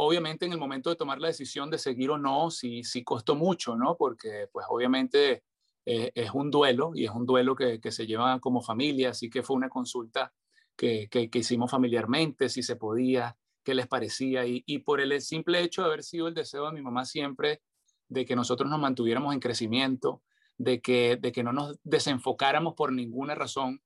obviamente 0.00 0.46
en 0.46 0.52
el 0.52 0.58
momento 0.58 0.90
de 0.90 0.96
tomar 0.96 1.18
la 1.18 1.26
decisión 1.26 1.70
de 1.70 1.78
seguir 1.78 2.10
o 2.10 2.18
no, 2.18 2.50
sí, 2.50 2.84
sí 2.84 3.02
costó 3.02 3.34
mucho, 3.34 3.74
¿no? 3.74 3.96
Porque 3.96 4.48
pues 4.52 4.64
obviamente 4.68 5.42
eh, 5.84 6.12
es 6.14 6.30
un 6.32 6.52
duelo 6.52 6.92
y 6.94 7.04
es 7.04 7.10
un 7.10 7.26
duelo 7.26 7.56
que, 7.56 7.80
que, 7.80 7.90
se 7.90 8.06
lleva 8.06 8.38
como 8.38 8.62
familia, 8.62 9.10
así 9.10 9.28
que 9.28 9.42
fue 9.42 9.56
una 9.56 9.68
consulta 9.68 10.32
que, 10.76 11.08
que, 11.10 11.28
hicimos 11.32 11.70
familiarmente, 11.70 12.48
si 12.48 12.62
se 12.62 12.76
podía, 12.76 13.36
qué 13.64 13.74
les 13.74 13.88
parecía 13.88 14.46
y, 14.46 14.62
y, 14.66 14.78
por 14.78 15.00
el 15.00 15.20
simple 15.20 15.62
hecho 15.62 15.82
de 15.82 15.88
haber 15.88 16.04
sido 16.04 16.28
el 16.28 16.34
deseo 16.34 16.66
de 16.66 16.72
mi 16.72 16.82
mamá 16.82 17.04
siempre 17.04 17.62
de 18.08 18.24
que 18.24 18.36
nosotros 18.36 18.70
nos 18.70 18.78
mantuviéramos 18.78 19.34
en 19.34 19.40
crecimiento, 19.40 20.22
de 20.56 20.80
que, 20.80 21.16
de 21.16 21.32
que 21.32 21.42
no 21.42 21.52
nos 21.52 21.76
desenfocáramos 21.82 22.74
por 22.74 22.92
ninguna 22.92 23.34
razón. 23.34 23.82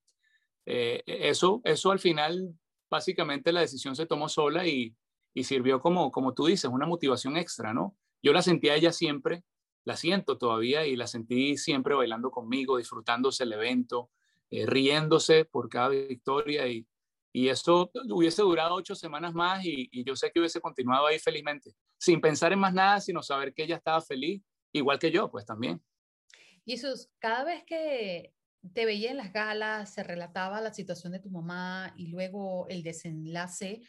Eh, 0.67 1.03
eso, 1.07 1.63
eso 1.65 1.91
al 1.91 2.01
final, 2.01 2.55
básicamente 2.91 3.51
la 3.51 3.61
decisión 3.61 3.97
se 3.97 4.07
tomó 4.07 4.29
sola 4.29 4.67
y, 4.67 4.95
y 5.35 5.45
sirvió 5.45 5.81
como, 5.81 6.11
como 6.11 6.35
tú 6.35 6.47
dices, 6.47 6.71
una 6.71 6.87
motivación 6.87 7.37
extra, 7.37 7.73
¿no? 7.73 7.97
Yo 8.23 8.33
la 8.33 8.43
sentía 8.43 8.77
ella 8.77 8.93
siempre, 8.93 9.45
la 9.85 9.97
siento 9.97 10.39
todavía 10.39 10.87
y 10.87 10.97
la 10.97 11.07
sentí 11.07 11.57
siempre 11.57 11.95
bailando 11.95 12.31
conmigo, 12.31 12.77
disfrutándose 12.77 13.45
el 13.45 13.53
evento, 13.53 14.11
eh, 14.51 14.67
riéndose 14.67 15.45
por 15.45 15.69
cada 15.69 15.89
victoria 15.89 16.69
y, 16.69 16.87
y 17.33 17.49
eso 17.49 17.91
hubiese 18.11 18.43
durado 18.43 18.75
ocho 18.75 18.95
semanas 18.95 19.35
más 19.35 19.65
y, 19.65 19.89
y, 19.91 20.05
yo 20.05 20.15
sé 20.15 20.31
que 20.31 20.41
hubiese 20.41 20.61
continuado 20.61 21.07
ahí 21.07 21.19
felizmente, 21.19 21.75
sin 21.99 22.21
pensar 22.21 22.53
en 22.53 22.59
más 22.59 22.75
nada, 22.75 23.01
sino 23.01 23.23
saber 23.23 23.55
que 23.55 23.65
ella 23.65 23.77
estaba 23.77 24.01
feliz, 24.01 24.43
igual 24.73 24.99
que 24.99 25.11
yo, 25.11 25.31
pues 25.31 25.47
también. 25.47 25.83
Jesús, 26.67 27.09
cada 27.19 27.45
vez 27.45 27.65
que 27.65 28.35
te 28.75 28.85
veía 28.85 29.11
en 29.11 29.17
las 29.17 29.33
galas, 29.33 29.93
se 29.93 30.05
relataba 30.05 30.61
la 30.61 30.73
situación 30.73 31.13
de 31.13 31.19
tu 31.19 31.31
mamá 31.31 31.95
y 31.97 32.09
luego 32.09 32.69
el 32.69 32.83
desenlace, 32.83 33.83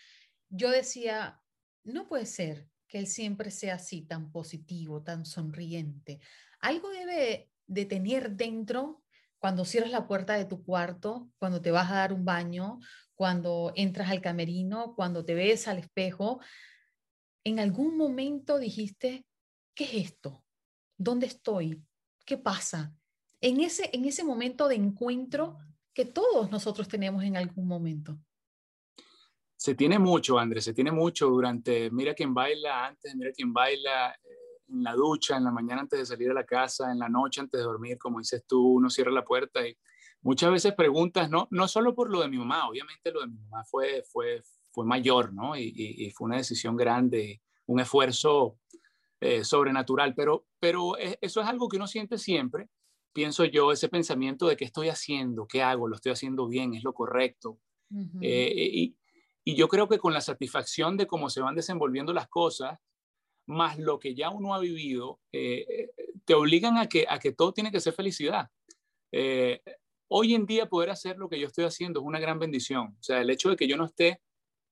yo 0.56 0.70
decía, 0.70 1.42
no 1.84 2.08
puede 2.08 2.28
ser 2.28 2.70
que 2.88 3.00
él 3.00 3.08
siempre 3.08 3.50
sea 3.50 3.76
así, 3.76 4.04
tan 4.04 4.32
positivo, 4.32 5.02
tan 5.02 5.26
sonriente. 5.26 6.20
Algo 6.60 6.92
debe 6.92 7.50
de 7.66 7.86
tener 7.86 8.32
dentro 8.32 9.02
cuando 9.40 9.66
cierras 9.66 9.90
la 9.90 10.08
puerta 10.08 10.36
de 10.36 10.46
tu 10.46 10.64
cuarto, 10.64 11.32
cuando 11.40 11.60
te 11.60 11.72
vas 11.72 11.90
a 11.90 11.96
dar 11.96 12.14
un 12.14 12.24
baño, 12.24 12.80
cuando 13.16 13.74
entras 13.76 14.12
al 14.12 14.22
camerino, 14.22 14.94
cuando 14.96 15.26
te 15.26 15.34
ves 15.34 15.68
al 15.68 15.80
espejo. 15.80 16.40
En 17.44 17.60
algún 17.60 17.98
momento 17.98 18.60
dijiste, 18.60 19.26
¿qué 19.74 19.86
es 19.86 20.12
esto? 20.12 20.46
¿Dónde 20.98 21.26
estoy? 21.26 21.84
¿Qué 22.26 22.38
pasa? 22.38 22.94
En 23.42 23.60
ese, 23.60 23.90
en 23.92 24.06
ese 24.06 24.24
momento 24.24 24.68
de 24.68 24.76
encuentro 24.76 25.58
que 25.96 26.06
todos 26.06 26.52
nosotros 26.52 26.88
tenemos 26.88 27.24
en 27.24 27.38
algún 27.38 27.68
momento. 27.68 28.20
Se 29.64 29.76
tiene 29.76 29.98
mucho, 29.98 30.38
Andrés, 30.38 30.66
se 30.66 30.74
tiene 30.74 30.92
mucho 30.92 31.30
durante, 31.30 31.90
mira 31.90 32.14
quién 32.14 32.34
baila 32.34 32.86
antes, 32.86 33.16
mira 33.16 33.32
quién 33.32 33.54
baila 33.54 34.12
eh, 34.12 34.62
en 34.68 34.84
la 34.84 34.94
ducha, 34.94 35.38
en 35.38 35.46
la 35.46 35.52
mañana 35.52 35.84
antes 35.84 36.00
de 36.00 36.06
salir 36.06 36.32
a 36.32 36.34
la 36.34 36.46
casa, 36.46 36.92
en 36.92 37.00
la 37.00 37.08
noche 37.08 37.40
antes 37.40 37.62
de 37.62 37.64
dormir, 37.64 37.98
como 37.98 38.20
dices 38.20 38.44
tú, 38.46 38.62
uno 38.62 38.90
cierra 38.90 39.10
la 39.10 39.24
puerta 39.24 39.66
y 39.66 39.74
muchas 40.22 40.52
veces 40.52 40.74
preguntas, 40.74 41.30
no, 41.30 41.48
no 41.50 41.70
solo 41.70 41.96
por 41.96 42.10
lo 42.10 42.20
de 42.20 42.28
mi 42.28 42.38
mamá, 42.38 42.68
obviamente 42.68 43.10
lo 43.14 43.22
de 43.22 43.28
mi 43.28 43.38
mamá 43.38 43.64
fue, 43.64 44.04
fue, 44.12 44.44
fue 44.70 44.86
mayor, 44.86 45.32
¿no? 45.32 45.56
Y, 45.56 46.12
fue 46.14 46.26
una 46.26 46.36
decisión 46.36 46.76
grande, 46.76 47.42
un 47.66 47.80
esfuerzo 47.80 48.58
eh, 49.22 49.46
sobrenatural, 49.46 50.14
pero, 50.14 50.46
pero 50.60 50.98
e, 50.98 51.18
eso 51.22 51.40
es 51.40 51.48
algo 51.48 51.70
que 51.70 51.78
uno 51.78 51.88
siente 51.88 52.18
siempre, 52.18 52.68
pienso 53.14 53.46
yo, 53.46 53.72
ese 53.72 53.88
pensamiento 53.88 54.46
de 54.46 54.58
qué 54.58 54.66
estoy 54.66 54.90
haciendo, 54.90 55.48
qué 55.48 55.64
hago, 55.64 55.88
lo 55.88 55.96
estoy 55.96 56.12
haciendo 56.12 56.50
bien, 56.50 56.74
es 56.74 56.84
lo 56.84 56.94
correcto. 56.94 57.60
Eh, 58.22 58.52
y, 58.56 58.98
y 59.44 59.56
yo 59.56 59.68
creo 59.68 59.88
que 59.88 60.00
con 60.00 60.14
la 60.14 60.22
satisfacción 60.22 60.96
de 60.98 61.08
cómo 61.08 61.30
se 61.30 61.42
van 61.42 61.56
desenvolviendo 61.56 62.14
las 62.14 62.28
cosas, 62.28 62.80
más 63.46 63.78
lo 63.78 64.00
que 64.00 64.16
ya 64.16 64.30
uno 64.30 64.54
ha 64.54 64.60
vivido, 64.60 65.20
eh, 65.32 65.66
eh, 65.68 65.90
te 66.26 66.34
obligan 66.34 66.78
a 66.78 66.88
que, 66.88 67.06
a 67.10 67.20
que 67.20 67.34
todo 67.34 67.54
tiene 67.54 67.72
que 67.72 67.82
ser 67.82 67.94
felicidad. 67.94 68.50
Eh, 69.12 69.62
hoy 70.08 70.34
en 70.34 70.46
día 70.46 70.70
poder 70.70 70.90
hacer 70.90 71.18
lo 71.18 71.28
que 71.28 71.40
yo 71.40 71.48
estoy 71.48 71.66
haciendo 71.66 72.00
es 72.00 72.06
una 72.06 72.20
gran 72.20 72.40
bendición. 72.40 72.96
O 73.00 73.04
sea, 73.04 73.22
el 73.22 73.30
hecho 73.30 73.50
de 73.50 73.58
que 73.58 73.68
yo 73.68 73.76
no 73.76 73.86
esté 73.86 74.22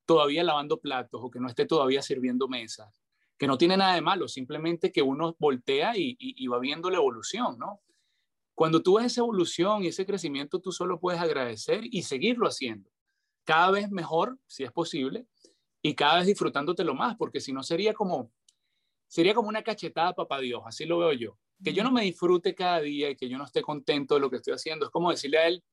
todavía 0.05 0.43
lavando 0.43 0.79
platos 0.79 1.21
o 1.21 1.29
que 1.29 1.39
no 1.39 1.47
esté 1.47 1.65
todavía 1.65 2.01
sirviendo 2.01 2.47
mesas, 2.47 2.93
que 3.37 3.47
no 3.47 3.57
tiene 3.57 3.75
nada 3.75 3.95
de 3.95 4.01
malo, 4.01 4.27
simplemente 4.27 4.91
que 4.91 5.01
uno 5.01 5.35
voltea 5.37 5.97
y, 5.97 6.15
y, 6.17 6.47
va 6.47 6.59
viendo 6.59 6.89
la 6.89 6.97
evolución, 6.97 7.57
¿no? 7.57 7.81
Cuando 8.53 8.81
tú 8.81 8.97
ves 8.97 9.07
esa 9.07 9.21
evolución 9.21 9.83
y 9.83 9.87
ese 9.87 10.05
crecimiento, 10.05 10.59
tú 10.59 10.71
solo 10.71 10.99
puedes 10.99 11.19
agradecer 11.19 11.81
y 11.83 12.03
seguirlo 12.03 12.47
haciendo. 12.47 12.91
Cada 13.43 13.71
vez 13.71 13.89
mejor, 13.89 14.37
si 14.45 14.63
es 14.63 14.71
posible, 14.71 15.25
y 15.81 15.95
cada 15.95 16.17
vez 16.17 16.27
disfrutándotelo 16.27 16.93
más, 16.93 17.15
porque 17.17 17.41
si 17.41 17.53
no 17.53 17.63
sería 17.63 17.93
como, 17.93 18.31
sería 19.07 19.33
como 19.33 19.49
una 19.49 19.63
cachetada, 19.63 20.13
papá 20.13 20.39
Dios, 20.39 20.61
así 20.65 20.85
lo 20.85 20.99
veo 20.99 21.13
yo. 21.13 21.37
Que 21.63 21.73
yo 21.73 21.83
no 21.83 21.91
me 21.91 22.03
disfrute 22.03 22.55
cada 22.55 22.81
día 22.81 23.09
y 23.09 23.15
que 23.15 23.29
yo 23.29 23.37
no 23.37 23.45
esté 23.45 23.61
contento 23.61 24.15
de 24.15 24.21
lo 24.21 24.29
que 24.29 24.37
estoy 24.37 24.53
haciendo, 24.53 24.85
es 24.85 24.91
como 24.91 25.11
decirle 25.11 25.37
a 25.39 25.47
él, 25.47 25.63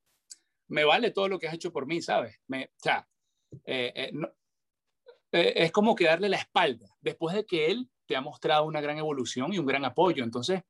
me 0.67 0.83
vale 0.83 1.11
todo 1.11 1.27
lo 1.27 1.39
que 1.39 1.47
has 1.47 1.53
hecho 1.53 1.71
por 1.71 1.85
mí, 1.85 2.01
¿sabes? 2.01 2.37
Me, 2.47 2.65
o 2.65 2.79
sea, 2.79 3.07
eh, 3.65 3.91
eh, 3.95 4.11
eh, 5.31 5.53
es 5.55 5.71
como 5.71 5.95
que 5.95 6.05
darle 6.05 6.29
la 6.29 6.37
espalda 6.37 6.95
después 7.01 7.35
de 7.35 7.45
que 7.45 7.67
él 7.67 7.89
te 8.05 8.15
ha 8.15 8.21
mostrado 8.21 8.65
una 8.65 8.81
gran 8.81 8.97
evolución 8.97 9.53
y 9.53 9.59
un 9.59 9.65
gran 9.65 9.85
apoyo. 9.85 10.23
Entonces, 10.23 10.61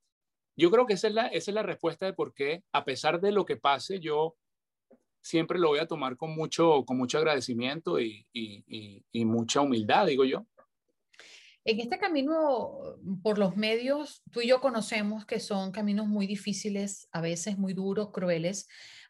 yo 0.58 0.72
creo 0.72 0.86
que 0.86 0.94
esa 0.94 1.08
es 1.08 1.14
la, 1.14 1.28
esa 1.28 1.52
es 1.52 1.56
la 1.56 1.64
respuesta 1.64 2.06
de 2.06 2.14
por 2.14 2.34
qué, 2.34 2.64
a 2.74 2.84
pesar 2.84 3.22
de 3.22 3.32
lo 3.32 3.46
que 3.46 3.58
pase, 3.58 4.00
yo 4.00 4.36
siempre 5.22 5.60
lo 5.60 5.70
voy 5.70 5.80
a 5.80 5.88
tomar 5.88 6.18
con 6.18 6.36
mucho, 6.36 6.84
con 6.86 6.98
mucho 6.98 7.18
agradecimiento 7.18 8.00
y, 8.00 8.28
y, 8.34 9.04
y, 9.12 9.26
mucha 9.26 9.62
humildad, 9.62 10.08
digo 10.08 10.26
yo. 10.26 10.46
En 11.66 11.80
este 11.80 12.00
camino 12.00 12.98
por 13.22 13.38
los 13.38 13.56
medios, 13.56 14.24
tú 14.32 14.42
y 14.42 14.48
yo 14.48 14.62
conocemos 14.62 15.26
que 15.26 15.40
son 15.40 15.72
caminos 15.72 16.08
muy 16.08 16.26
difíciles, 16.26 17.08
a 17.12 17.22
veces 17.22 17.58
muy 17.58 17.74
duros, 17.74 18.12
crueles, 18.12 18.68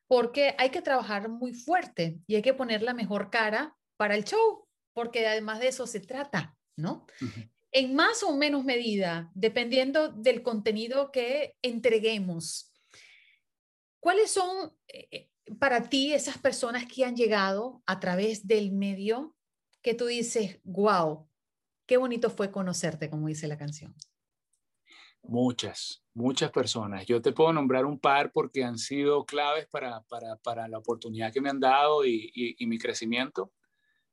porque 0.07 0.55
hay 0.57 0.71
que 0.71 0.81
trabajar 0.81 1.29
muy 1.29 1.53
fuerte 1.53 2.19
y 2.27 2.35
hay 2.35 2.41
que 2.41 2.55
poner 2.55 2.81
la 2.81 2.93
mejor 2.93 3.29
cara 3.29 3.77
para 3.95 4.15
el 4.15 4.23
show, 4.23 4.67
porque 4.93 5.25
además 5.27 5.59
de 5.59 5.67
eso 5.67 5.85
se 5.85 5.99
trata, 5.99 6.57
¿no? 6.75 7.05
En 7.71 7.93
más 7.93 8.23
o 8.23 8.35
menos 8.35 8.65
medida, 8.65 9.29
dependiendo 9.35 10.09
del 10.09 10.41
contenido 10.41 11.11
que 11.11 11.55
entreguemos. 11.61 12.73
¿Cuáles 13.99 14.31
son 14.31 14.73
eh, 14.87 15.28
para 15.57 15.89
ti 15.89 16.13
esas 16.13 16.37
personas 16.37 16.85
que 16.85 17.05
han 17.05 17.15
llegado 17.15 17.81
a 17.85 17.99
través 17.99 18.47
del 18.47 18.71
medio 18.71 19.35
que 19.81 19.93
tú 19.93 20.05
dices, 20.05 20.59
wow, 20.63 21.27
qué 21.85 21.97
bonito 21.97 22.29
fue 22.29 22.51
conocerte, 22.51 23.09
como 23.09 23.27
dice 23.27 23.47
la 23.47 23.57
canción? 23.57 23.95
Muchas, 25.23 26.03
muchas 26.13 26.51
personas. 26.51 27.05
Yo 27.05 27.21
te 27.21 27.31
puedo 27.31 27.51
nombrar 27.51 27.85
un 27.85 27.99
par 27.99 28.31
porque 28.31 28.63
han 28.63 28.77
sido 28.77 29.25
claves 29.25 29.67
para, 29.67 30.01
para, 30.03 30.37
para 30.37 30.67
la 30.67 30.77
oportunidad 30.77 31.33
que 31.33 31.41
me 31.41 31.49
han 31.49 31.59
dado 31.59 32.05
y, 32.05 32.31
y, 32.33 32.65
mi 32.67 32.77
crecimiento, 32.77 33.51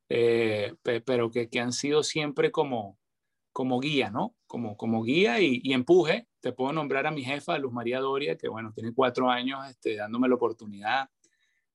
eh, 0.09 0.75
pero 0.83 1.31
que, 1.31 1.49
que, 1.49 1.61
han 1.61 1.73
sido 1.73 2.03
siempre 2.03 2.51
como, 2.51 2.99
como 3.53 3.81
guía, 3.81 4.11
¿no? 4.11 4.37
Como, 4.47 4.77
como 4.77 5.03
guía 5.03 5.41
y, 5.41 5.61
y, 5.63 5.73
empuje. 5.73 6.29
Te 6.41 6.53
puedo 6.53 6.73
nombrar 6.73 7.07
a 7.07 7.13
mi 7.13 7.25
jefa, 7.25 7.59
Luz 7.59 7.73
María 7.73 8.01
Doria, 8.01 8.37
que 8.37 8.49
bueno, 8.49 8.73
tiene 8.73 8.93
cuatro 8.93 9.31
años 9.31 9.69
este, 9.69 9.97
dándome 9.97 10.29
la 10.29 10.35
oportunidad 10.35 11.09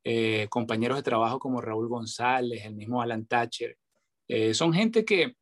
eh, 0.03 0.47
compañeros 0.49 0.97
de 0.97 1.03
trabajo 1.03 1.39
como 1.39 1.61
Raúl 1.61 1.87
González, 1.87 2.65
el 2.65 2.75
mismo 2.75 3.01
Alan 3.01 3.25
Thatcher. 3.25 3.77
Eh, 4.27 4.53
son 4.53 4.73
gente 4.73 5.05
que, 5.05 5.35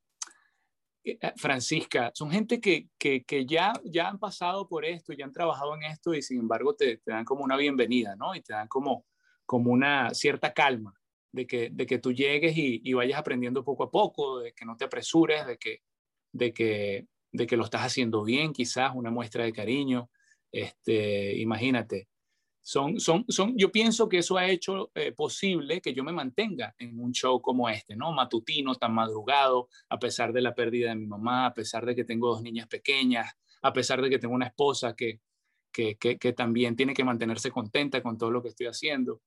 eh, 1.03 1.17
Francisca, 1.37 2.11
son 2.13 2.31
gente 2.31 2.59
que, 2.59 2.89
que, 2.97 3.23
que, 3.23 3.45
ya, 3.45 3.73
ya 3.85 4.09
han 4.09 4.19
pasado 4.19 4.67
por 4.67 4.83
esto, 4.85 5.13
ya 5.13 5.25
han 5.25 5.31
trabajado 5.31 5.75
en 5.75 5.83
esto 5.83 6.13
y 6.13 6.21
sin 6.21 6.39
embargo 6.39 6.75
te, 6.75 6.97
te, 6.97 7.11
dan 7.11 7.25
como 7.25 7.43
una 7.43 7.55
bienvenida, 7.55 8.15
¿no? 8.15 8.35
Y 8.35 8.41
te 8.41 8.53
dan 8.53 8.67
como, 8.67 9.05
como 9.45 9.71
una 9.71 10.13
cierta 10.13 10.53
calma 10.53 10.93
de 11.31 11.47
que, 11.47 11.69
de 11.71 11.85
que 11.85 11.99
tú 11.99 12.11
llegues 12.11 12.57
y, 12.57 12.81
y 12.83 12.93
vayas 12.93 13.19
aprendiendo 13.19 13.63
poco 13.63 13.83
a 13.83 13.91
poco, 13.91 14.39
de 14.39 14.53
que 14.53 14.65
no 14.65 14.75
te 14.75 14.85
apresures, 14.85 15.45
de 15.47 15.57
que, 15.57 15.83
de 16.33 16.53
que, 16.53 17.07
de 17.31 17.47
que 17.47 17.57
lo 17.57 17.63
estás 17.63 17.83
haciendo 17.83 18.23
bien, 18.23 18.51
quizás 18.53 18.91
una 18.93 19.11
muestra 19.11 19.45
de 19.45 19.53
cariño. 19.53 20.09
Este, 20.51 21.37
imagínate, 21.37 22.08
son, 22.69 22.99
son, 22.99 23.25
son, 23.29 23.57
yo 23.57 23.71
pienso 23.71 24.07
que 24.07 24.19
eso 24.19 24.37
ha 24.37 24.47
hecho 24.47 24.91
eh, 24.93 25.11
posible 25.11 25.81
que 25.81 25.91
yo 25.91 26.03
me 26.03 26.11
mantenga 26.11 26.75
en 26.77 26.99
un 26.99 27.13
show 27.13 27.41
como 27.41 27.67
este, 27.67 27.95
¿no? 27.95 28.11
Matutino, 28.11 28.75
tan 28.75 28.93
madrugado, 28.93 29.69
a 29.89 29.97
pesar 29.97 30.31
de 30.31 30.41
la 30.41 30.53
pérdida 30.53 30.89
de 30.89 30.95
mi 30.95 31.07
mamá, 31.07 31.47
a 31.47 31.53
pesar 31.55 31.83
de 31.83 31.95
que 31.95 32.03
tengo 32.03 32.27
dos 32.27 32.43
niñas 32.43 32.67
pequeñas, 32.67 33.33
a 33.63 33.73
pesar 33.73 34.03
de 34.03 34.11
que 34.11 34.19
tengo 34.19 34.35
una 34.35 34.45
esposa 34.45 34.95
que, 34.95 35.19
que, 35.71 35.97
que, 35.97 36.33
también 36.33 36.75
tiene 36.75 36.93
que 36.93 37.03
mantenerse 37.03 37.49
contenta 37.49 38.03
con 38.03 38.19
todo 38.19 38.29
lo 38.29 38.43
que 38.43 38.49
estoy 38.49 38.67
haciendo. 38.67 39.23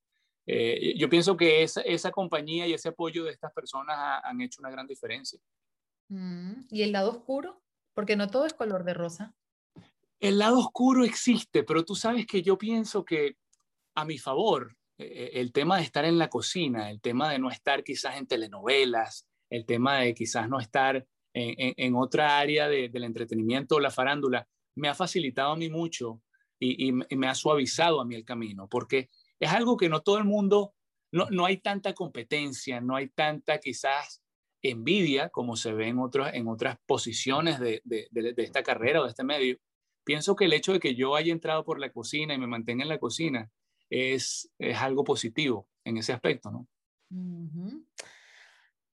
Eh, 0.46 0.94
yo 0.96 1.08
pienso 1.08 1.36
que 1.36 1.64
esa, 1.64 1.80
esa, 1.80 2.12
compañía 2.12 2.68
y 2.68 2.74
ese 2.74 2.90
apoyo 2.90 3.24
de 3.24 3.32
estas 3.32 3.52
personas 3.52 4.20
han 4.22 4.40
hecho 4.40 4.60
una 4.60 4.70
gran 4.70 4.86
diferencia. 4.86 5.40
Mm, 6.10 6.66
¿Y 6.70 6.82
el 6.82 6.92
lado 6.92 7.10
oscuro? 7.10 7.60
Porque 7.92 8.14
no 8.14 8.28
todo 8.28 8.46
es 8.46 8.54
color 8.54 8.84
de 8.84 8.94
rosa. 8.94 9.34
El 10.22 10.38
lado 10.38 10.60
oscuro 10.60 11.04
existe, 11.04 11.64
pero 11.64 11.84
tú 11.84 11.96
sabes 11.96 12.28
que 12.28 12.42
yo 12.42 12.56
pienso 12.56 13.04
que 13.04 13.34
a 13.96 14.04
mi 14.04 14.18
favor, 14.18 14.76
eh, 14.96 15.04
eh, 15.04 15.30
el 15.40 15.52
tema 15.52 15.78
de 15.78 15.82
estar 15.82 16.04
en 16.04 16.16
la 16.16 16.28
cocina, 16.28 16.90
el 16.90 17.00
tema 17.00 17.32
de 17.32 17.40
no 17.40 17.50
estar 17.50 17.82
quizás 17.82 18.16
en 18.16 18.28
telenovelas, 18.28 19.26
el 19.50 19.66
tema 19.66 19.98
de 19.98 20.14
quizás 20.14 20.48
no 20.48 20.60
estar 20.60 21.04
en, 21.34 21.96
otra 21.96 22.38
área 22.38 22.68
del 22.68 23.02
entretenimiento 23.02 23.76
o 23.76 23.80
la 23.80 23.90
farándula, 23.90 24.46
me 24.76 24.88
ha 24.88 24.94
facilitado 24.94 25.52
a 25.52 25.56
mí 25.56 25.70
mucho 25.70 26.22
y, 26.60 26.92
me 26.92 27.26
ha 27.26 27.34
suavizado 27.34 28.00
a 28.00 28.04
mí 28.04 28.14
el 28.14 28.24
camino, 28.24 28.68
porque 28.68 29.08
es 29.40 29.50
algo 29.50 29.76
que 29.76 29.88
no 29.88 30.02
todo 30.02 30.18
el 30.18 30.24
mundo, 30.24 30.74
no, 31.10 31.28
no 31.30 31.46
hay 31.46 31.56
tanta 31.56 31.94
competencia, 31.94 32.80
no 32.80 32.94
hay 32.94 33.08
tanta 33.08 33.58
quizás 33.58 34.22
envidia 34.62 35.30
como 35.30 35.56
se 35.56 35.72
ve 35.72 35.88
en, 35.88 35.98
otros, 35.98 36.28
en 36.32 36.46
otras 36.46 36.76
posiciones 36.86 37.58
de, 37.58 37.80
de, 37.82 38.08
de 38.12 38.42
esta 38.42 38.62
carrera 38.62 39.00
o 39.00 39.04
de 39.04 39.10
este 39.10 39.24
medio 39.24 39.58
pienso 40.04 40.36
que 40.36 40.46
el 40.46 40.52
hecho 40.52 40.72
de 40.72 40.80
que 40.80 40.94
yo 40.94 41.16
haya 41.16 41.32
entrado 41.32 41.64
por 41.64 41.78
la 41.78 41.92
cocina 41.92 42.34
y 42.34 42.38
me 42.38 42.46
mantenga 42.46 42.82
en 42.82 42.88
la 42.88 42.98
cocina 42.98 43.50
es, 43.90 44.50
es 44.58 44.76
algo 44.78 45.04
positivo 45.04 45.68
en 45.84 45.98
ese 45.98 46.12
aspecto, 46.12 46.50
¿no? 46.50 46.66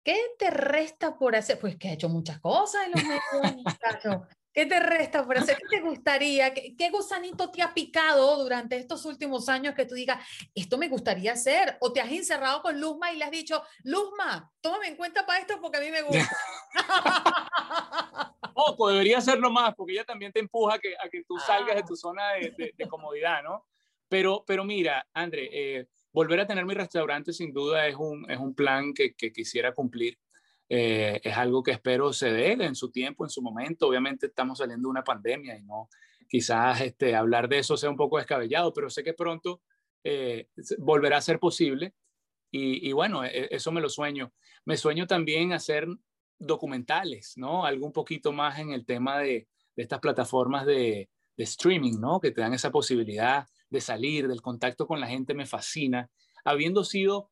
¿Qué 0.02 0.16
te 0.38 0.50
resta 0.50 1.16
por 1.18 1.36
hacer? 1.36 1.58
Pues 1.58 1.76
que 1.76 1.88
ha 1.88 1.92
hecho 1.92 2.08
muchas 2.08 2.40
cosas 2.40 2.86
en 2.86 2.92
los 2.92 3.02
medios, 3.04 4.26
¿Qué 4.52 4.66
te 4.66 4.80
resta 4.80 5.24
por 5.24 5.38
hacer? 5.38 5.56
¿Qué 5.56 5.76
te 5.76 5.82
gustaría? 5.82 6.52
¿Qué, 6.52 6.74
¿Qué, 6.76 6.90
gusanito 6.90 7.50
te 7.50 7.62
ha 7.62 7.72
picado 7.72 8.42
durante 8.42 8.76
estos 8.76 9.04
últimos 9.04 9.48
años 9.48 9.74
que 9.74 9.86
tú 9.86 9.94
digas, 9.94 10.18
esto 10.54 10.78
me 10.78 10.88
gustaría 10.88 11.32
hacer? 11.32 11.76
¿O 11.80 11.92
te 11.92 12.00
has 12.00 12.10
encerrado 12.10 12.62
con 12.62 12.80
Luzma 12.80 13.12
y 13.12 13.18
le 13.18 13.24
has 13.24 13.30
dicho, 13.30 13.62
Luzma, 13.84 14.50
tómame 14.60 14.88
en 14.88 14.96
cuenta 14.96 15.24
para 15.26 15.40
esto 15.40 15.60
porque 15.60 15.78
a 15.78 15.80
mí 15.80 15.90
me 15.90 16.02
gusta? 16.02 16.28
Poco, 18.54 18.88
debería 18.88 19.18
hacerlo 19.18 19.50
más 19.50 19.74
porque 19.74 19.92
ella 19.92 20.04
también 20.04 20.32
te 20.32 20.40
empuja 20.40 20.74
a 20.74 20.78
que, 20.78 20.94
a 20.96 21.08
que 21.08 21.22
tú 21.22 21.38
salgas 21.38 21.76
de 21.76 21.82
tu 21.82 21.94
ah. 21.94 21.96
zona 21.96 22.32
de, 22.32 22.74
de, 22.76 22.88
comodidad, 22.88 23.42
¿no? 23.42 23.66
Pero, 24.08 24.42
pero 24.46 24.64
mira, 24.64 25.06
André, 25.12 25.48
eh, 25.52 25.86
volver 26.12 26.40
a 26.40 26.46
tener 26.46 26.64
mi 26.64 26.74
restaurante 26.74 27.32
sin 27.32 27.52
duda 27.52 27.86
es 27.86 27.94
un, 27.94 28.28
es 28.28 28.38
un 28.38 28.54
plan 28.54 28.92
que, 28.94 29.14
que 29.14 29.32
quisiera 29.32 29.72
cumplir. 29.72 30.18
Eh, 30.68 31.20
es 31.22 31.36
algo 31.36 31.62
que 31.62 31.70
espero 31.70 32.12
se 32.12 32.30
dé 32.30 32.52
en 32.52 32.74
su 32.74 32.90
tiempo, 32.90 33.24
en 33.24 33.30
su 33.30 33.42
momento. 33.42 33.88
Obviamente 33.88 34.26
estamos 34.26 34.58
saliendo 34.58 34.88
de 34.88 34.90
una 34.90 35.04
pandemia 35.04 35.56
y 35.56 35.62
no 35.62 35.88
quizás 36.28 36.80
este, 36.82 37.16
hablar 37.16 37.48
de 37.48 37.58
eso 37.58 37.76
sea 37.76 37.90
un 37.90 37.96
poco 37.96 38.18
descabellado, 38.18 38.72
pero 38.72 38.90
sé 38.90 39.02
que 39.02 39.14
pronto 39.14 39.62
eh, 40.04 40.48
volverá 40.78 41.16
a 41.16 41.22
ser 41.22 41.38
posible 41.38 41.94
y, 42.50 42.92
bueno, 42.92 43.24
e, 43.24 43.48
eso 43.50 43.72
me 43.72 43.80
lo 43.80 43.88
sueño. 43.88 44.32
Me 44.64 44.76
sueño 44.76 45.06
también 45.06 45.52
hacer 45.52 45.86
documentales, 46.38 47.34
¿no? 47.36 47.64
Algo 47.64 47.86
un 47.86 47.92
poquito 47.92 48.32
más 48.32 48.58
en 48.58 48.72
el 48.72 48.86
tema 48.86 49.18
de, 49.18 49.48
de 49.76 49.82
estas 49.82 50.00
plataformas 50.00 50.64
de, 50.64 51.10
de, 51.36 51.44
streaming, 51.44 51.98
¿no? 52.00 52.20
Que 52.20 52.30
te 52.30 52.40
dan 52.40 52.54
esa 52.54 52.70
posibilidad 52.70 53.46
de 53.68 53.80
salir, 53.80 54.28
del 54.28 54.40
contacto 54.40 54.86
con 54.86 55.00
la 55.00 55.08
gente, 55.08 55.34
me 55.34 55.46
fascina. 55.46 56.10
Habiendo 56.44 56.84
sido 56.84 57.30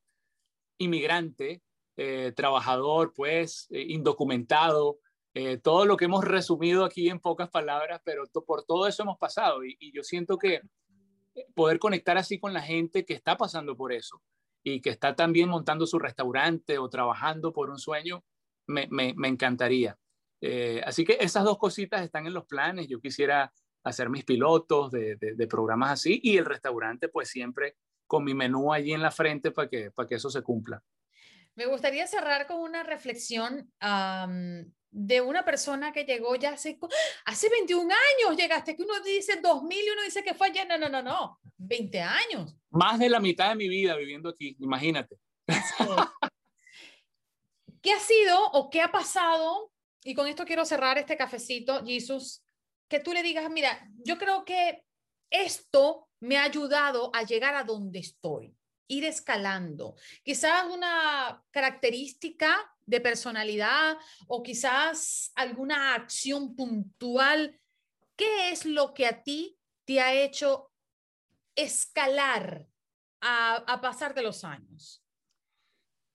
inmigrante, 0.79 1.63
eh, 1.99 2.33
trabajador, 2.37 3.15
pues, 3.15 3.69
eh, 3.71 3.87
indocumentado, 3.89 4.99
eh, 5.33 5.57
todo 5.57 5.87
lo 5.87 5.97
que 5.97 6.05
hemos 6.05 6.25
resumido 6.25 6.85
aquí 6.85 7.09
en 7.09 7.21
pocas 7.21 7.49
palabras, 7.49 8.03
pero 8.05 8.25
por 8.47 8.65
todo 8.65 8.87
eso 8.87 9.03
hemos 9.03 9.17
pasado 9.17 9.65
y, 9.65 9.93
yo 9.93 10.03
siento 10.03 10.37
que 10.37 10.61
poder 11.55 11.79
conectar 11.79 12.19
así 12.19 12.39
con 12.39 12.53
la 12.53 12.61
gente 12.61 13.07
que 13.07 13.15
está 13.15 13.39
pasando 13.39 13.77
por 13.77 13.95
eso 13.95 14.23
y 14.63 14.83
que 14.83 14.91
está 14.91 15.17
también 15.17 15.49
montando 15.49 15.87
su 15.87 15.99
restaurante 15.99 16.79
o 16.79 16.91
trabajando 16.91 17.53
por 17.53 17.71
un 17.71 17.79
sueño, 17.79 18.23
me, 18.67 18.89
me, 18.91 19.15
me 19.17 19.29
encantaría. 19.29 19.99
así 20.85 21.05
que 21.05 21.17
esas 21.21 21.45
dos 21.45 21.59
cositas 21.59 22.03
están 22.03 22.27
en 22.27 22.35
los 22.35 22.45
planes. 22.47 22.89
Yo 22.89 23.01
quisiera 23.01 23.53
hacer 23.85 24.11
mis 24.11 24.25
pilotos 24.25 24.91
de, 24.91 25.17
de, 25.17 25.35
de, 25.35 25.47
programas 25.47 25.93
así 25.93 26.21
y 26.23 26.37
el 26.37 26.45
restaurante 26.45 27.09
pues 27.09 27.29
siempre 27.29 27.77
con 28.07 28.25
mi 28.25 28.35
menú 28.35 28.73
allí 28.73 28.93
en 28.93 29.03
la 29.03 29.11
frente 29.11 29.51
para 29.51 29.69
que, 29.69 29.91
para 29.91 30.09
que 30.09 30.17
eso 30.17 30.31
se 30.31 30.43
cumpla. 30.43 30.83
Me 31.57 31.67
gustaría 31.67 32.07
cerrar 32.07 32.47
con 32.47 32.61
una 32.61 32.83
reflexión 32.83 33.73
de 34.91 35.21
una 35.21 35.45
persona 35.45 35.93
que 35.93 36.05
llegó 36.05 36.37
ya 36.37 36.53
hace, 36.53 36.79
hace 37.25 37.49
21 37.51 37.93
años, 37.93 38.37
llegaste, 38.37 38.77
que 38.77 38.83
uno 38.83 39.01
dice 39.01 39.41
2000 39.43 39.79
y 39.79 39.91
uno 39.91 40.03
dice 40.03 40.23
que 40.23 40.35
fue 40.35 40.49
ayer, 40.49 40.67
no, 40.69 40.79
no, 40.79 40.89
no, 40.89 41.03
no, 41.03 41.41
20 41.57 42.01
años. 42.01 42.57
Más 42.71 42.99
de 42.99 43.11
la 43.11 43.21
mitad 43.21 43.51
de 43.51 43.57
mi 43.57 43.69
vida 43.69 43.97
viviendo 43.97 44.31
aquí, 44.31 44.57
imagínate. 44.61 45.19
¿Qué 47.83 47.93
ha 47.93 48.01
sido 48.01 48.51
o 48.53 48.71
qué 48.71 48.81
ha 48.81 48.91
pasado 48.91 49.71
y 50.07 50.15
con 50.15 50.29
esto 50.29 50.45
quiero 50.45 50.65
cerrar 50.65 50.99
este 50.99 51.17
cafecito, 51.17 51.85
Jesús, 51.85 52.45
que 52.89 53.01
tú 53.01 53.13
le 53.13 53.25
digas, 53.25 53.51
mira, 53.51 53.89
yo 54.05 54.17
creo 54.19 54.45
que 54.45 54.85
esto 55.31 56.09
me 56.21 56.39
ha 56.39 56.45
ayudado 56.45 57.11
a 57.13 57.25
llegar 57.25 57.57
a 57.57 57.65
donde 57.65 57.99
estoy, 57.99 58.56
ir 58.89 59.05
escalando. 59.05 59.97
Quizás 60.23 60.67
una 60.71 61.45
característica 61.51 62.57
de 62.87 63.01
personalidad 63.01 63.99
o 64.29 64.43
quizás 64.43 65.33
alguna 65.35 65.95
acción 65.95 66.55
puntual. 66.55 67.61
¿Qué 68.17 68.51
es 68.51 68.65
lo 68.65 68.95
que 68.95 69.07
a 69.07 69.23
ti 69.23 69.59
te 69.85 70.01
ha 70.01 70.15
hecho 70.15 70.71
escalar 71.55 72.67
a, 73.21 73.81
pasar 73.83 74.15
de 74.15 74.23
los 74.23 74.45
años? 74.45 75.03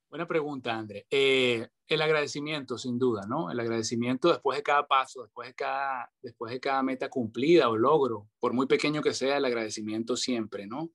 Buena 0.09 0.27
pregunta, 0.27 0.75
André. 0.75 1.05
Eh, 1.09 1.67
el 1.87 2.01
agradecimiento, 2.01 2.77
sin 2.77 2.97
duda, 2.97 3.25
¿no? 3.27 3.51
El 3.51 3.59
agradecimiento 3.59 4.29
después 4.29 4.57
de 4.57 4.63
cada 4.63 4.87
paso, 4.87 5.23
después 5.23 5.49
de 5.49 5.53
cada, 5.53 6.11
después 6.21 6.51
de 6.51 6.59
cada 6.59 6.83
meta 6.83 7.09
cumplida 7.09 7.69
o 7.69 7.77
logro, 7.77 8.29
por 8.39 8.53
muy 8.53 8.65
pequeño 8.65 9.01
que 9.01 9.13
sea, 9.13 9.37
el 9.37 9.45
agradecimiento 9.45 10.15
siempre, 10.17 10.67
¿no? 10.67 10.91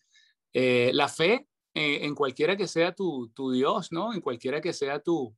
Eh, 0.53 0.91
la 0.95 1.09
fe 1.09 1.49
eh, 1.77 2.07
en 2.07 2.15
cualquiera 2.15 2.57
que 2.57 2.67
sea 2.67 2.95
tu, 2.95 3.29
tu, 3.35 3.53
Dios, 3.53 3.93
¿no? 3.93 4.15
En 4.15 4.23
cualquiera 4.23 4.63
que 4.63 4.73
sea 4.73 4.99
tu, 4.99 5.37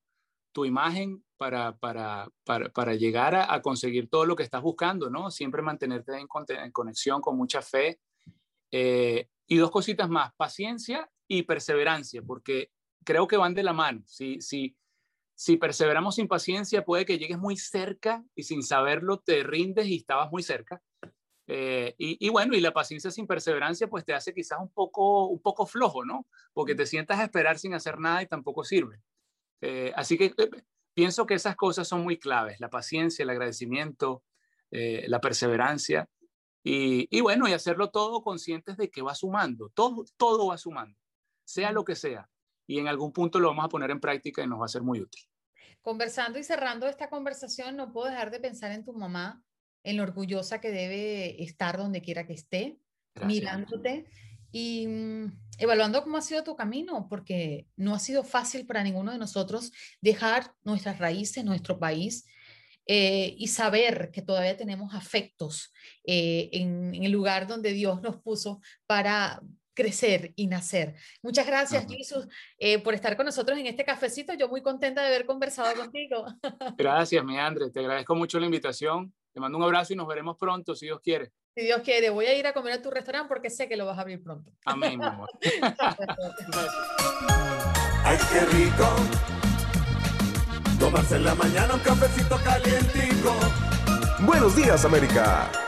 tu 0.52 0.64
imagen 0.64 1.24
para, 1.36 1.76
para, 1.76 2.28
para, 2.44 2.68
para 2.68 2.94
llegar 2.94 3.34
a, 3.34 3.60
conseguir 3.60 4.08
todo 4.08 4.24
lo 4.24 4.36
que 4.36 4.44
estás 4.44 4.62
buscando, 4.62 5.10
¿no? 5.10 5.32
Siempre 5.32 5.62
mantenerte 5.62 6.12
en, 6.12 6.28
en 6.48 6.70
conexión 6.70 7.20
con 7.20 7.36
mucha 7.36 7.60
fe. 7.60 7.98
y 8.70 9.56
dos 9.56 9.70
cositas 9.72 10.08
más, 10.08 10.32
paciencia 10.36 11.10
y 11.26 11.42
perseverancia, 11.42 12.22
porque 12.22 12.70
creo 13.04 13.26
que 13.26 13.36
van 13.36 13.54
de 13.54 13.64
la 13.64 13.72
mano. 13.72 14.02
Si, 14.06 14.40
si, 14.40 14.76
si 15.34 15.56
perseveramos 15.56 16.14
sin 16.14 16.28
paciencia, 16.28 16.84
puede 16.84 17.04
que 17.04 17.18
llegues 17.18 17.38
muy 17.38 17.56
cerca 17.56 18.24
y 18.36 18.44
sin 18.44 18.62
saberlo 18.62 19.18
te 19.18 19.42
rindes 19.42 19.86
y 19.86 19.96
estabas 19.96 20.30
muy 20.30 20.44
cerca. 20.44 20.80
Eh, 21.50 21.94
y, 21.96 22.28
bueno, 22.28 22.54
y 22.54 22.60
la 22.60 22.74
paciencia 22.74 23.10
sin 23.10 23.26
perseverancia 23.26 23.88
pues 23.88 24.04
te 24.04 24.12
hace 24.12 24.34
quizás 24.34 24.58
un 24.60 24.68
poco, 24.70 25.28
un 25.28 25.40
poco 25.40 25.66
flojo, 25.66 26.04
¿no? 26.04 26.26
Porque 26.52 26.74
te 26.74 26.84
sientas 26.84 27.18
a 27.18 27.24
esperar 27.24 27.58
sin 27.58 27.72
hacer 27.72 27.98
nada 27.98 28.22
y 28.22 28.26
tampoco 28.26 28.64
sirve. 28.64 29.00
Eh, 29.62 29.90
así 29.96 30.18
que 30.18 30.26
eh, 30.36 30.50
pienso 30.92 31.24
que 31.24 31.34
esas 31.34 31.56
cosas 31.56 31.88
son 31.88 32.02
muy 32.02 32.18
claves, 32.18 32.60
la 32.60 32.68
paciencia, 32.68 33.22
el 33.22 33.30
agradecimiento, 33.30 34.22
la 34.70 35.18
perseverancia 35.22 36.06
y, 36.62 37.08
y, 37.10 37.22
bueno, 37.22 37.48
y 37.48 37.54
hacerlo 37.54 37.88
todo 37.88 38.20
conscientes 38.20 38.76
de 38.76 38.90
que 38.90 39.00
va 39.00 39.14
sumando, 39.14 39.70
todo, 39.70 40.04
todo 40.18 40.48
va 40.48 40.58
sumando, 40.58 40.98
sea 41.42 41.72
lo 41.72 41.84
que 41.84 41.96
sea 41.96 42.28
y 42.68 42.78
en 42.78 42.86
algún 42.86 43.12
punto 43.12 43.40
lo 43.40 43.48
vamos 43.48 43.64
a 43.64 43.68
poner 43.68 43.90
en 43.90 43.98
práctica 43.98 44.44
y 44.44 44.46
nos 44.46 44.60
va 44.60 44.66
a 44.66 44.68
ser 44.68 44.82
muy 44.82 45.00
útil. 45.00 45.22
Conversando 45.80 46.38
y 46.38 46.44
cerrando 46.44 46.86
esta 46.86 47.08
conversación, 47.08 47.76
no 47.76 47.92
puedo 47.92 48.10
dejar 48.10 48.30
de 48.30 48.40
pensar 48.40 48.72
en 48.72 48.84
tu 48.84 48.92
mamá, 48.92 49.42
en 49.84 49.96
lo 49.96 50.02
orgullosa 50.02 50.60
que 50.60 50.70
debe 50.70 51.42
estar 51.42 51.76
donde 51.78 52.02
quiera 52.02 52.26
que 52.26 52.34
esté, 52.34 52.78
mirándote 53.24 54.06
y 54.52 54.86
mm, 54.86 55.40
evaluando 55.58 56.02
cómo 56.02 56.16
ha 56.16 56.22
sido 56.22 56.44
tu 56.44 56.56
camino, 56.56 57.06
porque 57.08 57.66
no 57.76 57.94
ha 57.94 57.98
sido 57.98 58.24
fácil 58.24 58.66
para 58.66 58.82
ninguno 58.82 59.12
de 59.12 59.18
nosotros 59.18 59.72
dejar 60.00 60.52
nuestras 60.62 60.98
raíces, 60.98 61.44
nuestro 61.44 61.78
país, 61.78 62.26
eh, 62.86 63.34
y 63.36 63.48
saber 63.48 64.10
que 64.12 64.22
todavía 64.22 64.56
tenemos 64.56 64.94
afectos 64.94 65.74
eh, 66.04 66.48
en, 66.52 66.94
en, 66.94 67.04
el 67.04 67.12
lugar 67.12 67.46
donde 67.46 67.74
Dios 67.74 68.00
nos 68.00 68.16
puso 68.16 68.62
para, 68.86 69.42
crecer 69.78 70.32
y 70.34 70.48
nacer. 70.48 70.96
Muchas 71.22 71.46
gracias, 71.46 71.86
Jesús, 71.88 72.26
eh, 72.58 72.80
por 72.80 72.94
estar 72.94 73.16
con 73.16 73.26
nosotros 73.26 73.56
en 73.56 73.66
este 73.66 73.84
cafecito. 73.84 74.34
Yo 74.34 74.48
muy 74.48 74.60
contenta 74.60 75.02
de 75.02 75.06
haber 75.06 75.24
conversado 75.24 75.72
contigo. 75.76 76.26
Gracias, 76.76 77.24
mi 77.24 77.38
André. 77.38 77.70
Te 77.70 77.78
agradezco 77.78 78.16
mucho 78.16 78.40
la 78.40 78.46
invitación. 78.46 79.14
Te 79.38 79.40
mando 79.40 79.56
un 79.56 79.62
abrazo 79.62 79.92
y 79.92 79.96
nos 79.96 80.08
veremos 80.08 80.36
pronto, 80.36 80.74
si 80.74 80.86
Dios 80.86 80.98
quiere. 81.00 81.30
Si 81.54 81.62
Dios 81.62 81.80
quiere, 81.82 82.10
voy 82.10 82.26
a 82.26 82.36
ir 82.36 82.44
a 82.48 82.52
comer 82.52 82.72
a 82.72 82.82
tu 82.82 82.90
restaurante 82.90 83.28
porque 83.28 83.50
sé 83.50 83.68
que 83.68 83.76
lo 83.76 83.86
vas 83.86 83.96
a 83.96 84.00
abrir 84.00 84.20
pronto. 84.20 84.50
Amén, 84.64 84.98
mi 84.98 85.06
amor. 85.06 85.30
Ay, 88.04 88.18
qué 88.32 88.40
rico. 88.46 88.88
Tomarse 90.80 91.14
en 91.14 91.24
la 91.24 91.36
mañana 91.36 91.74
un 91.74 91.80
cafecito 91.82 92.36
calientico. 92.42 93.32
Buenos 94.26 94.56
días, 94.56 94.84
América. 94.84 95.67